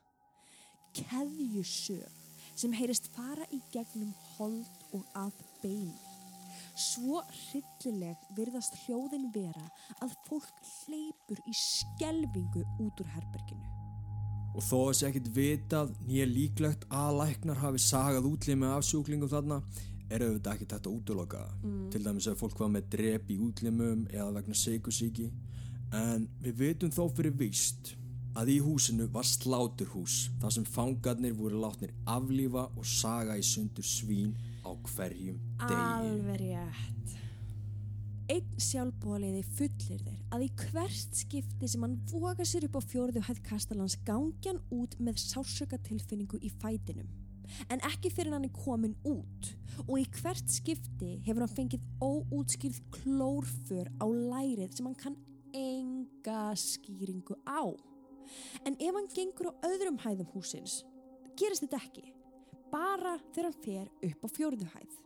Keðjusög 0.98 2.27
sem 2.58 2.74
heyrist 2.74 3.10
fara 3.14 3.46
í 3.54 3.60
gegnum 3.74 4.14
hold 4.36 4.86
og 4.98 5.04
að 5.18 5.42
beini. 5.62 5.94
Svo 6.78 7.22
hryllileg 7.30 8.22
virðast 8.38 8.78
hljóðin 8.84 9.28
vera 9.34 9.66
að 10.04 10.14
fólk 10.28 10.62
hleypur 10.86 11.42
í 11.50 11.54
skelvingu 11.58 12.64
út 12.84 13.02
úr 13.02 13.12
herberginu. 13.16 13.74
Og 14.58 14.66
þó 14.66 14.78
að 14.88 14.96
sé 14.98 15.10
ekkit 15.12 15.30
vitað 15.36 15.94
nýja 16.08 16.26
líklegt 16.30 16.88
að 16.90 17.20
læknar 17.20 17.62
hafi 17.62 17.82
sagað 17.82 18.30
útlimi 18.32 18.70
af 18.70 18.86
sjúklingum 18.86 19.30
þarna 19.30 19.62
er 20.10 20.24
auðvitað 20.24 20.54
ekki 20.56 20.70
þetta 20.72 20.94
útloka 20.94 21.44
mm. 21.62 21.86
til 21.94 22.04
dæmis 22.06 22.30
ef 22.32 22.42
fólk 22.42 22.62
var 22.62 22.72
með 22.74 22.90
drep 22.96 23.32
í 23.34 23.38
útlimum 23.44 24.06
eða 24.10 24.32
vegna 24.40 24.58
seikusíki 24.58 25.28
en 25.98 26.28
við 26.44 26.62
vitum 26.62 26.94
þó 26.96 27.04
fyrir 27.16 27.36
víst 27.38 27.94
að 28.38 28.52
í 28.54 28.58
húsinu 28.62 29.08
var 29.14 29.26
sláturhús 29.26 30.28
þar 30.42 30.54
sem 30.54 30.66
fangarnir 30.70 31.34
voru 31.38 31.62
látnir 31.64 31.94
aflífa 32.10 32.68
og 32.78 32.86
saga 32.86 33.38
í 33.40 33.46
sundur 33.46 33.86
svín 33.86 34.36
á 34.62 34.72
hverjum 34.94 35.40
degi 35.64 35.80
Alveg 35.82 36.44
rétt. 36.44 37.16
Einn 38.28 38.58
sjálfbóðaliði 38.60 39.44
fullir 39.56 40.02
þeir 40.04 40.18
að 40.36 40.44
í 40.44 40.50
hvert 40.60 41.22
skipti 41.22 41.70
sem 41.72 41.86
hann 41.86 41.96
voga 42.12 42.46
sér 42.46 42.68
upp 42.68 42.76
á 42.78 42.82
fjórðu 42.84 43.24
hæð 43.24 43.40
Kastalans 43.48 43.96
gangi 44.06 44.52
hann 44.52 44.60
út 44.76 44.98
með 45.00 45.22
sársöka 45.24 45.80
tilfinningu 45.88 46.42
í 46.44 46.52
fætinum. 46.62 47.08
En 47.72 47.80
ekki 47.88 48.12
fyrir 48.12 48.36
hann 48.36 48.46
er 48.46 48.54
komin 48.54 48.98
út 49.08 49.54
og 49.86 49.96
í 50.02 50.06
hvert 50.20 50.52
skipti 50.52 51.16
hefur 51.26 51.46
hann 51.46 51.56
fengið 51.56 51.88
óútskýrð 52.04 52.82
klórför 53.00 53.88
á 54.04 54.06
lærið 54.06 54.76
sem 54.76 54.90
hann 54.92 55.00
kann 55.00 55.22
enga 55.56 56.52
skýringu 56.60 57.40
á. 57.48 57.72
En 58.66 58.78
ef 58.80 58.94
hann 58.94 59.10
gengur 59.14 59.52
á 59.52 59.54
öðrum 59.70 60.00
hæðum 60.04 60.32
húsins, 60.36 60.82
gerist 61.40 61.66
þetta 61.66 61.82
ekki. 61.84 62.08
Bara 62.72 63.18
þegar 63.34 63.52
hann 63.52 63.62
fer 63.64 63.92
upp 64.12 64.26
á 64.26 64.28
fjórðu 64.38 64.72
hæð. 64.74 64.98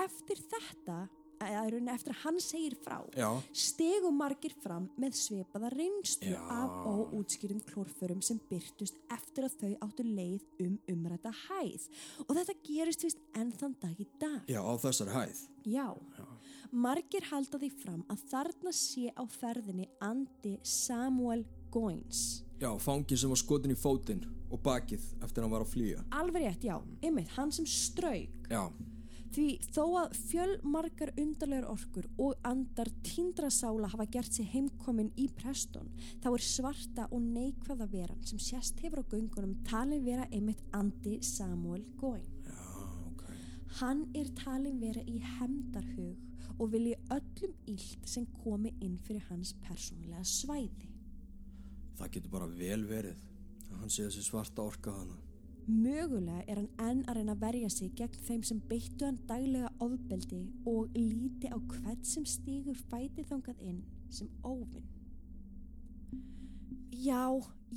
Eftir 0.00 0.38
þetta, 0.50 0.98
eftir 1.40 2.12
að 2.12 2.20
hann 2.22 2.38
segir 2.40 2.76
frá, 2.84 2.98
Já, 3.16 3.28
stegum 3.52 4.16
margir 4.16 4.54
fram 4.62 4.86
með 5.00 5.16
svipaða 5.20 5.70
reynslu 5.72 6.32
Já. 6.32 6.40
af 6.52 6.86
óútskýrum 6.88 7.60
klórförum 7.68 8.20
sem 8.24 8.40
byrtust 8.50 8.96
eftir 9.12 9.48
að 9.48 9.56
þau 9.60 9.72
áttu 9.88 10.04
leið 10.06 10.44
um 10.64 10.78
umræta 10.94 11.32
hæð. 11.48 11.88
Og 12.28 12.34
þetta 12.36 12.56
gerist 12.68 13.04
vist 13.04 13.20
enn 13.34 13.52
þann 13.52 13.76
dag 13.82 14.00
í 14.00 14.06
dag. 14.20 14.40
já 14.48 14.60
á 14.60 14.74
þessari 14.80 15.16
hæð 15.16 15.46
Já. 15.64 15.88
Margir 16.72 17.24
halda 17.32 17.58
því 17.58 17.70
fram 17.82 18.04
að 18.08 18.22
þarna 18.30 18.72
sé 18.72 19.10
á 19.10 19.24
ferðinni 19.26 19.88
andi 20.00 20.58
Samuel 20.62 21.42
Goins. 21.70 22.44
Já, 22.60 22.70
fangin 22.78 23.18
sem 23.18 23.30
var 23.32 23.40
skotin 23.40 23.72
í 23.72 23.78
fótinn 23.78 24.24
og 24.50 24.60
bakið 24.64 25.04
eftir 25.22 25.40
að 25.40 25.46
hann 25.46 25.52
var 25.54 25.64
að 25.64 25.72
flýja 25.72 26.02
Alveg 26.18 26.44
rétt, 26.44 26.64
já, 26.66 26.76
einmitt, 27.00 27.30
hann 27.36 27.52
sem 27.54 27.68
strauk. 27.68 28.50
Já, 28.50 28.66
Því 29.30 29.44
þó 29.70 29.82
að 30.00 30.14
fjölmargar 30.26 31.12
undarlegar 31.22 31.68
orkur 31.70 32.08
og 32.18 32.40
andar 32.48 32.88
tíndrasála 33.06 33.86
hafa 33.92 34.08
gert 34.10 34.34
sig 34.34 34.48
heimkomin 34.50 35.12
í 35.14 35.28
Preston, 35.38 35.86
þá 36.18 36.32
er 36.32 36.42
svarta 36.42 37.04
og 37.14 37.22
neikvæða 37.28 37.86
veran 37.92 38.24
sem 38.26 38.42
sérst 38.42 38.82
hefur 38.82 39.04
á 39.06 39.10
göngunum 39.12 39.54
talin 39.68 40.02
vera 40.02 40.26
einmitt 40.34 40.64
andi 40.74 41.20
Samuel 41.22 41.84
Goin. 42.00 42.26
ok 43.06 43.22
Hann 43.78 44.08
er 44.18 44.34
talin 44.34 44.82
vera 44.82 45.06
í 45.06 45.20
hemdarhug 45.38 46.58
og 46.58 46.74
vilji 46.74 46.98
öllum 47.14 47.54
illt 47.70 48.10
sem 48.10 48.26
komi 48.42 48.74
inn 48.82 48.98
fyrir 49.06 49.22
hans 49.30 49.54
persónulega 49.62 50.26
svæði. 50.26 50.89
Það 52.00 52.12
getur 52.16 52.30
bara 52.32 52.46
vel 52.48 52.84
verið 52.88 53.26
að 53.70 53.76
hann 53.82 53.90
sé 53.92 54.06
þessi 54.08 54.22
svarta 54.26 54.62
orka 54.64 54.94
hana 54.96 55.18
Mögulega 55.70 56.42
er 56.50 56.56
hann 56.56 56.70
enn 56.82 57.02
að 57.06 57.18
reyna 57.20 57.34
að 57.36 57.42
verja 57.44 57.68
sig 57.70 57.92
gegn 57.94 58.16
þeim 58.26 58.40
sem 58.48 58.60
beittu 58.70 59.04
hann 59.06 59.20
daglega 59.28 59.68
ofbeldi 59.84 60.40
og 60.66 60.88
líti 60.96 61.46
á 61.52 61.58
hvert 61.60 62.06
sem 62.08 62.24
stígur 62.26 62.80
fæti 62.90 63.22
þangað 63.28 63.60
inn 63.68 63.84
sem 64.10 64.26
óvinn. 64.42 64.88
Já, 67.00 67.22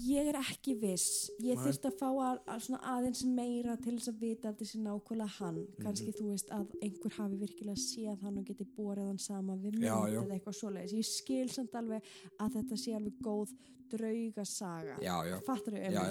ég 0.04 0.28
er 0.32 0.36
ekki 0.40 0.74
viss. 0.82 1.30
Ég 1.40 1.56
Nei. 1.56 1.64
þurft 1.68 1.86
að 1.88 2.00
fá 2.00 2.08
að, 2.10 2.40
að 2.56 2.64
svona 2.66 2.80
aðeins 2.96 3.22
meira 3.30 3.76
til 3.80 3.94
þess 4.00 4.10
að 4.12 4.18
vita 4.24 4.52
þessi 4.58 4.82
nákvæmlega 4.84 5.30
hann. 5.38 5.60
Kanski 5.84 6.10
Mhm. 6.10 6.18
þú 6.18 6.26
veist 6.32 6.50
að 6.50 6.74
einhver 6.82 7.14
hafi 7.20 7.38
virkilega 7.44 7.78
séð 7.84 8.20
hann 8.26 8.38
og 8.42 8.46
geti 8.50 8.66
borið 8.78 9.06
hann 9.12 9.20
sama 9.20 9.56
við 9.56 9.78
Já, 9.80 9.96
mynd 10.02 10.14
já. 10.16 10.24
eða 10.24 10.34
eitthvað 10.40 10.58
svoleiðis. 10.60 10.94
Ég 10.98 11.06
skil 11.06 11.48
samt 11.50 11.72
alveg 11.76 12.02
að 12.40 12.52
þetta 12.58 12.78
sé 12.78 12.96
alveg 12.98 13.22
góð 13.22 13.54
draugasaga. 13.94 14.98
Já, 15.02 15.16
já, 15.30 15.38
Fattar 15.46 15.74
já, 15.80 16.04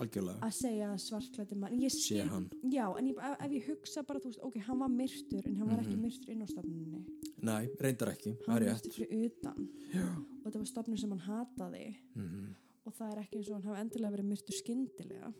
algjörlega. 0.00 0.38
Að 0.44 0.52
segja 0.52 0.88
svartklætti 1.00 1.56
mann 1.56 1.78
ég 1.80 1.90
Sé 1.94 2.00
skil, 2.20 2.48
já, 2.72 2.86
en 2.98 3.06
ég, 3.08 3.16
ef, 3.16 3.50
ég 3.56 3.68
hugsa 3.70 4.02
bara, 4.06 4.20
þú 4.20 4.30
veist, 4.32 4.42
ok, 4.44 4.58
hann 4.66 4.78
var 4.82 4.90
myrtur 4.92 5.46
en 5.48 5.56
hann 5.56 5.68
var 5.70 5.80
Mhm. 5.80 5.86
ekki 5.86 5.96
myrtur 6.02 6.30
inn 6.34 6.42
á 6.44 6.48
stofnunni 6.50 7.04
Nei, 7.42 7.66
reyndar 7.80 8.08
ekki, 8.12 8.36
hann 8.46 8.54
var 8.54 8.60
myrtur 8.72 8.92
fyrir 8.92 9.30
utan. 9.30 9.68
Já, 9.94 10.06
og 10.16 10.44
þetta 10.52 10.58
var 10.58 10.66
stofnun 10.72 10.98
sem 10.98 11.10
hann 11.10 11.24
hataði. 11.26 11.96
Mhm. 12.16 12.54
Og 12.86 12.92
það 12.94 13.12
er 13.12 13.18
ekki 13.22 13.36
eins 13.38 13.48
og 13.50 13.54
hann 13.54 13.62
hafi 13.74 13.80
endilega 13.80 14.12
verið 14.16 14.28
myrtur 14.30 14.54
skyndilega. 14.60 15.34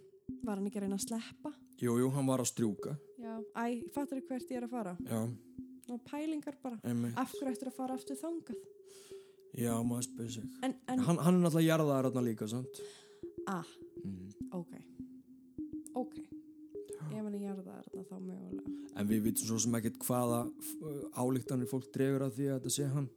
Var 0.44 0.56
hann 0.56 0.66
ekki 0.66 0.78
að 0.78 0.82
reyna 0.82 0.96
að 0.96 1.06
sleppa? 1.08 1.52
Jú, 1.78 1.92
jú, 2.00 2.10
hann 2.12 2.26
var 2.26 2.38
að 2.40 2.50
strjúka. 2.52 2.98
Já, 3.20 3.44
æ, 3.54 3.84
fattar 3.92 4.18
þú 4.20 4.26
hvert 4.26 4.48
ég 4.50 4.56
er 4.56 4.62
að 4.66 4.70
fara? 4.70 4.96
Já, 5.04 5.36
og 5.90 6.00
pælingar 6.04 6.54
bara, 6.62 6.80
af 7.16 7.32
hverju 7.32 7.52
ættir 7.52 7.68
að 7.68 7.76
fara 7.76 7.94
aftur 7.94 8.16
þangað 8.16 8.56
Já, 9.56 9.72
maður 9.88 10.04
spyrir 10.08 10.30
sig 10.36 10.44
en, 10.62 10.74
en, 10.88 10.98
Hann, 11.06 11.18
hann 11.24 11.34
er 11.38 11.42
náttúrulega 11.46 11.70
jarðaðar 11.70 12.08
þarna 12.10 12.24
líka, 12.28 12.48
sant? 12.48 12.80
ah, 13.48 13.66
Mm. 14.06 14.28
ok 14.52 14.72
ok 15.96 16.16
ef 16.20 17.14
hann 17.16 17.34
er 17.34 17.40
jarðaðar 17.46 17.86
þarna 17.88 18.04
þá 18.10 18.18
mögulega 18.20 18.74
En 19.00 19.08
við 19.08 19.22
vitum 19.26 19.48
svo 19.48 19.58
sem 19.60 19.74
ekkert 19.78 19.96
hvaða 20.04 20.42
f- 20.60 21.16
ályktanir 21.20 21.68
fólk 21.70 21.88
dregur 21.94 22.22
að 22.26 22.36
því 22.36 22.46
að 22.50 22.58
þetta 22.60 22.74
sé 22.76 22.86
hann 22.92 23.08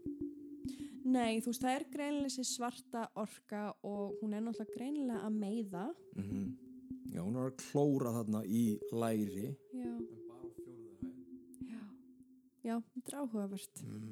Nei, 1.10 1.40
þú 1.42 1.50
veist, 1.52 1.62
það 1.64 1.76
er 1.76 1.86
greinilega 1.94 2.30
þessi 2.30 2.46
svarta 2.56 3.04
orka 3.18 3.62
og 3.88 4.18
hún 4.22 4.34
er 4.38 4.44
náttúrulega 4.46 4.76
greinilega 4.76 5.22
að 5.26 5.38
meiða. 5.44 5.86
mm 6.16 6.50
Já, 7.10 7.22
hún 7.26 7.34
var 7.40 7.48
að 7.50 7.62
klóra 7.64 8.12
þarna 8.20 8.44
í 8.46 8.64
læri 8.94 9.48
Já. 9.74 9.94
Já. 11.66 11.80
Já, 12.64 12.76
þetta 12.94 13.08
er 13.10 13.20
áhugavert. 13.24 13.82
mm. 13.84 14.12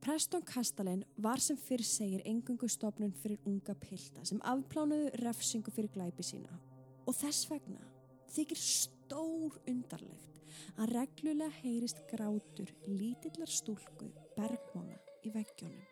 Preston 0.00 0.40
Kastalin 0.42 1.02
var 1.20 1.42
sem 1.44 1.58
fyrir 1.60 1.84
segir 1.84 2.22
engungu 2.24 2.68
stopnun 2.72 3.12
fyrir 3.20 3.42
unga 3.44 3.74
pilda 3.76 4.22
sem 4.24 4.40
afplánuðu 4.48 5.10
refsingu 5.20 5.72
fyrir 5.74 5.92
glæpi 5.92 6.24
sína. 6.24 6.56
Og 7.04 7.12
þess 7.18 7.50
vegna 7.50 7.84
þykir 8.32 8.62
stór 8.64 9.58
undarlegt 9.68 10.40
að 10.80 10.94
reglulega 10.94 11.52
heyrist 11.60 12.00
grátur 12.08 12.72
lítillar 12.88 13.52
stúlku 13.52 14.08
bergmána 14.38 14.96
í 15.20 15.34
veggjónum. 15.36 15.84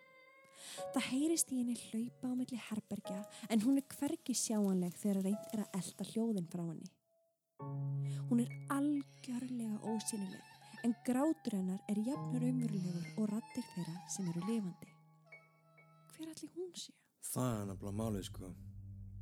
Það 0.95 1.09
heyrist 1.11 1.53
í 1.53 1.61
henni 1.61 1.77
hlaupa 1.77 2.33
á 2.33 2.39
milli 2.39 2.63
herbergja 2.65 3.21
en 3.53 3.61
hún 3.61 3.77
er 3.77 3.89
hvergi 3.93 4.33
sjáanleg 4.33 4.97
þegar 5.03 5.25
reynd 5.27 5.53
er 5.53 5.67
að 5.67 5.83
elda 5.83 6.13
hljóðin 6.15 6.49
frá 6.49 6.65
henni. 6.65 6.95
Hún 8.31 8.41
er 8.41 8.57
algjörlega 8.73 9.77
ósynileg 9.85 10.58
en 10.83 10.93
grátur 11.05 11.55
hennar 11.57 11.81
er 11.91 11.99
jafnur 12.05 12.43
umverulegur 12.49 13.05
og 13.19 13.29
rattir 13.33 13.65
þeirra 13.73 13.95
sem 14.15 14.27
eru 14.31 14.41
lifandi. 14.47 14.89
Hver 16.15 16.31
allir 16.33 16.51
hún 16.55 16.73
sé? 16.75 16.93
Það 17.29 17.53
er 17.61 17.65
nefnilega 17.69 17.97
málið 17.99 18.25
sko. 18.29 18.51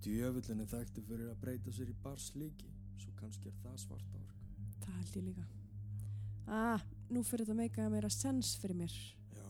Djöfullin 0.05 0.61
er 0.63 0.69
þekkti 0.71 1.03
fyrir 1.07 1.31
að 1.31 1.39
breyta 1.41 1.73
sér 1.73 1.89
í 1.91 1.95
barslíki, 2.03 2.69
svo 3.01 3.11
kannski 3.19 3.49
er 3.49 3.57
það 3.63 3.77
svarta 3.83 4.21
ork. 4.21 4.35
Það 4.85 4.97
held 5.01 5.17
ég 5.19 5.25
líka. 5.29 5.47
Ah, 6.47 6.83
nú 7.11 7.23
fyrir 7.27 7.45
þetta 7.45 7.57
meika 7.59 7.89
meira 7.91 8.09
sens 8.13 8.53
fyrir 8.61 8.77
mér. 8.83 8.93
Já, 9.35 9.47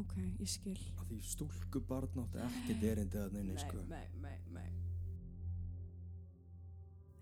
Ok, 0.00 0.14
ég 0.40 0.48
skil. 0.48 0.78
að 0.98 1.08
því 1.12 1.20
stúlku 1.22 1.80
barn 1.86 2.18
átti 2.24 2.42
ekkert 2.48 2.82
erindið 2.92 3.22
að 3.26 3.32
neini 3.36 3.58
sko. 3.58 3.84
nei, 3.88 4.06
nei, 4.22 4.38
nei. 4.52 4.68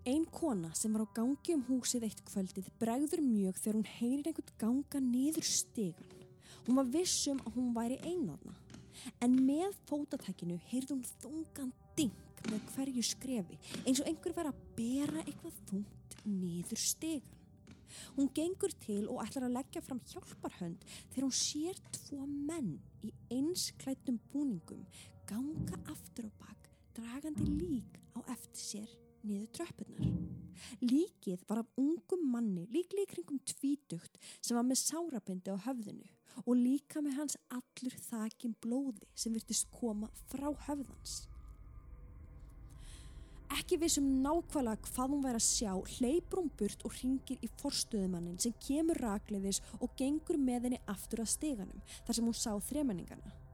Ein 0.06 0.22
kona 0.30 0.68
sem 0.78 0.92
var 0.94 1.02
á 1.02 1.08
gangi 1.18 1.50
um 1.56 1.64
húsið 1.66 2.04
eitt 2.06 2.20
kvöldið 2.28 2.66
bregður 2.78 3.24
mjög 3.26 3.56
þegar 3.58 3.74
hún 3.74 3.88
heyrir 3.90 4.28
einhvern 4.30 4.52
ganga 4.60 5.00
niður 5.02 5.46
stegan. 5.48 6.12
Hún 6.62 6.76
var 6.78 6.92
vissum 6.92 7.40
að 7.42 7.56
hún 7.56 7.72
væri 7.74 7.96
einarna. 8.06 8.52
En 9.18 9.32
með 9.48 9.72
fótatækinu 9.88 10.60
heyrði 10.68 10.94
hún 10.94 11.08
þungan 11.24 11.72
ding 11.98 12.44
með 12.52 12.68
hverju 12.76 13.02
skrefi 13.08 13.58
eins 13.82 13.98
og 13.98 14.06
einhver 14.06 14.36
var 14.36 14.50
að 14.52 14.60
bera 14.76 15.24
eitthvað 15.24 15.56
þungt 15.72 16.14
niður 16.22 16.82
stegan. 16.84 17.42
Hún 18.14 18.30
gengur 18.38 18.76
til 18.86 19.08
og 19.10 19.24
ætlar 19.24 19.48
að 19.48 19.56
leggja 19.56 19.82
fram 19.88 20.04
hjálparhönd 20.12 20.86
þegar 20.92 21.26
hún 21.26 21.34
sér 21.40 21.80
tvo 21.98 22.20
menn 22.30 22.76
í 23.02 23.10
einsklættum 23.34 24.22
búningum 24.30 24.86
ganga 25.26 25.82
aftur 25.90 26.30
á 26.30 26.32
bak 26.44 26.70
dragandi 26.94 27.48
lík 27.56 27.98
á 28.14 28.22
eftir 28.36 28.62
sér 28.62 28.96
niður 29.26 29.52
tröppunar. 29.58 30.10
Líkið 30.80 31.44
var 31.48 31.62
af 31.62 31.80
ungum 31.80 32.26
manni 32.32 32.66
líklega 32.72 33.04
í 33.04 33.12
kringum 33.12 33.40
tvítugt 33.44 34.18
sem 34.40 34.56
var 34.56 34.66
með 34.66 34.82
sárabindi 34.82 35.52
á 35.52 35.64
höfðinu 35.66 36.08
og 36.44 36.58
líka 36.58 37.00
með 37.04 37.20
hans 37.20 37.38
allur 37.52 37.96
þakin 38.08 38.56
blóði 38.62 39.08
sem 39.16 39.34
virtist 39.36 39.70
koma 39.72 40.10
frá 40.30 40.50
höfðans. 40.66 41.24
Ekki 43.56 43.78
vissum 43.78 44.06
nákvæmlega 44.24 44.90
hvað 44.90 45.12
hún 45.12 45.22
væri 45.24 45.38
að 45.38 45.46
sjá, 45.46 45.72
hleypur 45.96 46.42
hún 46.42 46.52
burt 46.58 46.82
og 46.84 46.96
ringir 46.98 47.38
í 47.46 47.50
forstöðumannin 47.62 48.40
sem 48.42 48.54
kemur 48.66 48.98
rakleiðis 49.04 49.62
og 49.78 49.94
gengur 49.98 50.40
með 50.40 50.66
henni 50.66 50.80
aftur 50.90 51.22
að 51.22 51.32
steganum 51.36 51.84
þar 52.06 52.18
sem 52.18 52.26
hún 52.26 52.36
sá 52.36 52.52
þremenningana. 52.68 53.45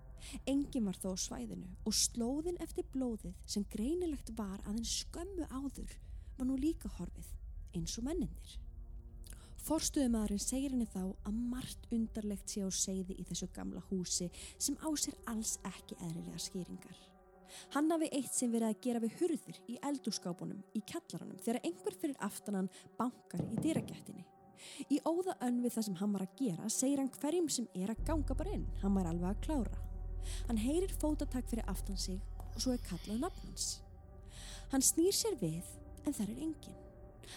Engin 0.46 0.88
var 0.88 0.98
þó 0.98 1.12
á 1.14 1.24
svæðinu 1.24 1.68
og 1.86 1.96
slóðin 1.96 2.60
eftir 2.64 2.88
blóðið 2.94 3.36
sem 3.46 3.66
greinilegt 3.72 4.32
var 4.38 4.58
að 4.64 4.76
henn 4.76 4.90
skömmu 4.94 5.48
áður 5.50 5.96
var 6.38 6.48
nú 6.48 6.58
líka 6.58 6.90
horfið 6.98 7.32
eins 7.76 7.96
og 7.98 8.06
mennindir. 8.08 8.58
Forstöðumadurinn 9.62 10.42
segir 10.42 10.72
henni 10.74 10.88
þá 10.90 11.04
að 11.06 11.38
margt 11.52 11.86
undarlegt 11.94 12.50
sé 12.50 12.64
á 12.66 12.70
segði 12.74 13.14
í 13.22 13.26
þessu 13.28 13.46
gamla 13.54 13.82
húsi 13.92 14.26
sem 14.58 14.74
á 14.82 14.90
sér 14.98 15.14
alls 15.30 15.54
ekki 15.68 15.98
eðlilega 16.00 16.40
skýringar. 16.42 16.98
Hann 17.76 17.92
hafi 17.92 18.08
eitt 18.16 18.34
sem 18.34 18.50
verið 18.50 18.72
að 18.72 18.82
gera 18.86 19.02
við 19.04 19.16
hurðir 19.20 19.60
í 19.70 19.78
eldúskápunum 19.86 20.64
í 20.74 20.82
kjallaranum 20.88 21.38
þegar 21.44 21.60
einhver 21.68 21.98
fyrir 22.00 22.18
aftanan 22.26 22.70
bankar 22.98 23.44
í 23.52 23.60
dýragettinni. 23.62 24.26
Í 24.90 24.98
óða 25.06 25.36
önn 25.46 25.62
við 25.62 25.76
það 25.76 25.88
sem 25.88 26.00
hann 26.00 26.16
var 26.16 26.26
að 26.26 26.36
gera 26.42 26.68
segir 26.72 27.02
hann 27.02 27.14
hverjum 27.20 27.48
sem 27.52 27.70
er 27.78 27.92
að 27.92 28.04
ganga 28.08 28.38
bara 28.38 28.56
inn, 28.56 28.68
hann 28.82 28.98
var 28.98 29.10
alveg 29.10 29.30
að 29.30 29.42
klára. 29.46 29.91
Hann 30.48 30.60
heyrir 30.60 30.92
fótatak 31.00 31.48
fyrir 31.50 31.68
aftan 31.70 31.98
sig 31.98 32.20
og 32.52 32.60
svo 32.60 32.74
er 32.74 32.84
kallað 32.86 33.24
nafnans. 33.24 33.80
Hann 34.72 34.84
snýr 34.84 35.14
sér 35.16 35.36
við 35.40 35.68
en 36.06 36.14
það 36.14 36.30
er 36.30 36.46
enginn. 36.46 36.78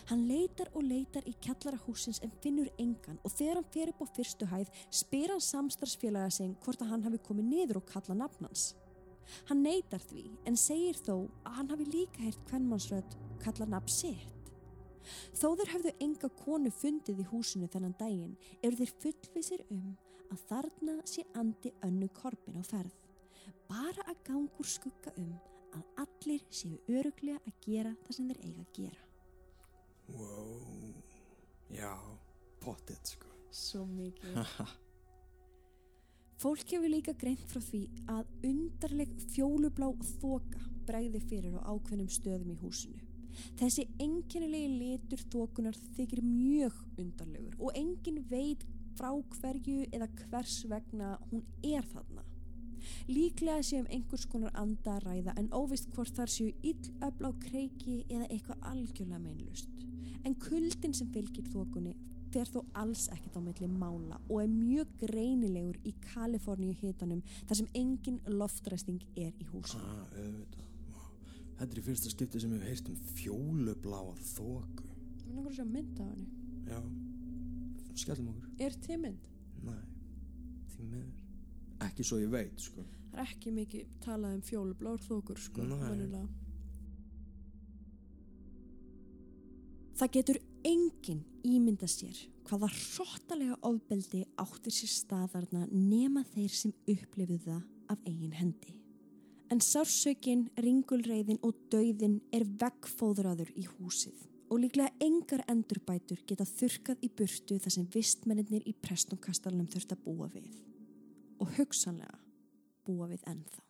Hann 0.10 0.26
leitar 0.28 0.71
og 0.76 0.84
leitar 0.84 1.26
í 1.30 1.34
kjallarahúsins 1.43 2.21
en 2.26 2.34
finnur 2.43 2.69
engan 2.82 3.19
og 3.24 3.32
þegar 3.32 3.60
hann 3.60 3.71
fer 3.74 3.91
upp 3.91 4.02
á 4.04 4.08
fyrstu 4.17 4.48
hæð 4.50 4.71
spyr 5.02 5.34
hann 5.34 5.43
samstarfsfélaga 5.43 6.32
sig 6.34 6.56
hvort 6.65 6.82
að 6.82 6.91
hann 6.93 7.06
hafi 7.06 7.21
komið 7.28 7.52
niður 7.52 7.82
og 7.82 7.88
kallað 7.91 8.21
nafnans. 8.24 8.65
Hann 9.50 9.63
neytar 9.65 10.04
því 10.06 10.26
en 10.45 10.58
segir 10.60 10.98
þó 11.00 11.28
að 11.45 11.60
hann 11.60 11.71
hafi 11.74 11.89
líka 11.89 12.24
heyrt 12.26 12.48
kvennmannsrödd 12.50 13.17
kallað 13.43 13.74
nafn 13.74 13.93
sitt. 13.93 14.52
Þó 15.38 15.54
þeir 15.60 15.71
hafðu 15.74 15.93
enga 16.02 16.30
konu 16.39 16.71
fundið 16.74 17.21
í 17.21 17.30
húsinu 17.30 17.69
þennan 17.69 17.98
daginn 18.00 18.36
eru 18.62 18.80
þeir 18.80 18.93
fullvisir 19.04 19.65
um 19.69 19.93
að 20.34 20.46
þarna 20.50 20.96
sé 21.10 21.26
andi 21.40 21.74
önnu 21.86 22.08
korpin 22.16 22.60
á 22.60 22.64
ferð. 22.66 22.94
Bara 23.70 24.06
að 24.12 24.22
gangur 24.28 24.70
skugga 24.70 25.14
um 25.22 25.34
að 25.76 26.06
allir 26.06 26.46
séu 26.54 26.78
öruglega 26.88 27.42
að 27.44 27.60
gera 27.66 27.94
það 28.06 28.18
sem 28.18 28.32
þeir 28.32 28.42
eiga 28.46 28.64
að 28.64 28.72
gera. 28.80 29.04
Wow, 30.16 30.96
já, 31.74 31.94
pottet 32.62 33.16
sko. 33.16 33.32
Svo 33.56 33.86
mikið. 33.90 34.40
Fólk 36.42 36.68
hefur 36.68 36.92
líka 36.92 37.14
greint 37.16 37.44
frá 37.48 37.62
því 37.64 37.86
að 38.12 38.32
undarleg 38.50 39.12
fjólublá 39.32 39.88
þoka 40.20 40.62
bregði 40.86 41.22
fyrir 41.30 41.56
á 41.58 41.72
ákveðnum 41.72 42.12
stöðum 42.12 42.52
í 42.52 42.58
húsinu. 42.60 43.00
Þessi 43.60 43.86
einkennilegi 44.00 44.72
litur 44.80 45.24
þokunar 45.32 45.78
þykir 45.96 46.22
mjög 46.24 46.76
undarlegur 47.02 47.56
og 47.60 47.80
engin 47.80 48.22
veit 48.30 48.64
frá 48.95 49.12
hverju 49.38 49.86
eða 49.91 50.08
hvers 50.21 50.63
vegna 50.71 51.15
hún 51.29 51.43
er 51.63 51.86
þarna. 51.91 52.23
Líklega 53.10 53.63
séum 53.65 53.88
einhvers 53.89 54.25
konar 54.29 54.53
anda 54.60 54.97
að 54.97 55.08
ræða 55.08 55.36
en 55.41 55.51
óvist 55.58 55.89
hvort 55.95 56.13
þar 56.17 56.31
séu 56.31 56.51
illöfl 56.62 57.29
á 57.29 57.31
kreiki 57.47 58.01
eða 58.10 58.27
eitthvað 58.29 58.67
algjörlega 58.71 59.21
meinlust. 59.23 59.71
En 60.25 60.36
kuldin 60.41 60.93
sem 60.97 61.10
fylgir 61.13 61.47
þokunni 61.53 61.95
fer 62.34 62.49
þó 62.51 62.62
alls 62.81 63.08
ekkert 63.13 63.38
á 63.39 63.41
milli 63.41 63.69
mála 63.71 64.19
og 64.27 64.41
er 64.43 64.51
mjög 64.51 64.91
greinilegur 65.05 65.77
í 65.88 65.93
Kaliforníu 66.10 66.75
hitanum 66.81 67.23
þar 67.47 67.62
sem 67.62 67.69
engin 67.77 68.19
loftræsting 68.27 69.01
er 69.15 69.31
í 69.39 69.47
húsinu. 69.53 69.86
Ah. 69.86 70.63
Þetta 71.55 71.71
er 71.71 71.79
í 71.79 71.86
fyrsta 71.86 72.12
skipti 72.12 72.41
sem 72.43 72.51
við 72.51 72.65
heyrt 72.67 72.89
um 72.91 72.97
fjólubláa 73.15 74.15
þóku. 74.34 74.89
Mér 75.23 75.38
langar 75.38 75.53
að 75.53 75.60
sjá 75.62 75.67
mynd 75.69 76.01
af 76.03 76.10
henni. 76.10 76.27
Já, 76.65 76.79
skellum 77.99 78.31
okkur. 78.34 78.49
Er 78.65 78.75
til 78.86 78.99
mynd? 79.01 79.29
Nei, 79.65 79.81
miður. 80.86 81.23
Ekki 81.86 82.05
svo 82.08 82.19
ég 82.21 82.31
veit, 82.31 82.60
sko. 82.62 82.84
Það 83.12 83.21
er 83.21 83.31
ekki 83.31 83.51
mikið 83.55 83.91
talað 84.03 84.38
um 84.38 84.41
fjólublár 84.43 85.03
þokur 85.05 85.39
sko. 85.39 85.65
Nei. 85.69 86.25
Það 89.95 90.12
getur 90.17 90.39
enginn 90.67 91.21
ímynda 91.47 91.88
sér 91.88 92.17
hvaða 92.49 92.67
hróttalega 92.73 93.55
ofbeldi 93.65 94.25
áttir 94.41 94.75
sér 94.75 94.91
staðarna 94.91 95.63
nema 95.71 96.25
þeir 96.34 96.51
sem 96.51 96.73
upplifið 96.91 97.47
það 97.47 97.63
af 97.93 98.03
eigin 98.03 98.36
hendi. 98.36 98.75
En 99.53 99.62
sársökin, 99.62 100.47
ringulreiðin 100.58 101.39
og 101.45 101.55
dauðin 101.71 102.17
er 102.34 102.43
veggfóðraður 102.60 103.53
í 103.55 103.67
húsið 103.77 104.25
og 104.56 104.62
líklega 104.63 104.94
engar 105.04 105.44
endurbætur 105.52 106.22
geta 106.28 106.46
þurkað 106.48 107.02
í 107.04 107.10
burtu 107.12 107.58
þar 107.60 107.74
sem 107.76 107.88
vistmennir 107.91 108.63
í 108.63 108.72
prestumkastalunum 108.86 109.68
þurft 109.74 109.91
að 109.91 110.06
búa 110.06 110.30
við 110.32 110.54
og 111.44 111.52
hugsanlega 111.58 112.15
búa 112.88 113.10
við 113.12 113.26
ennþá. 113.28 113.64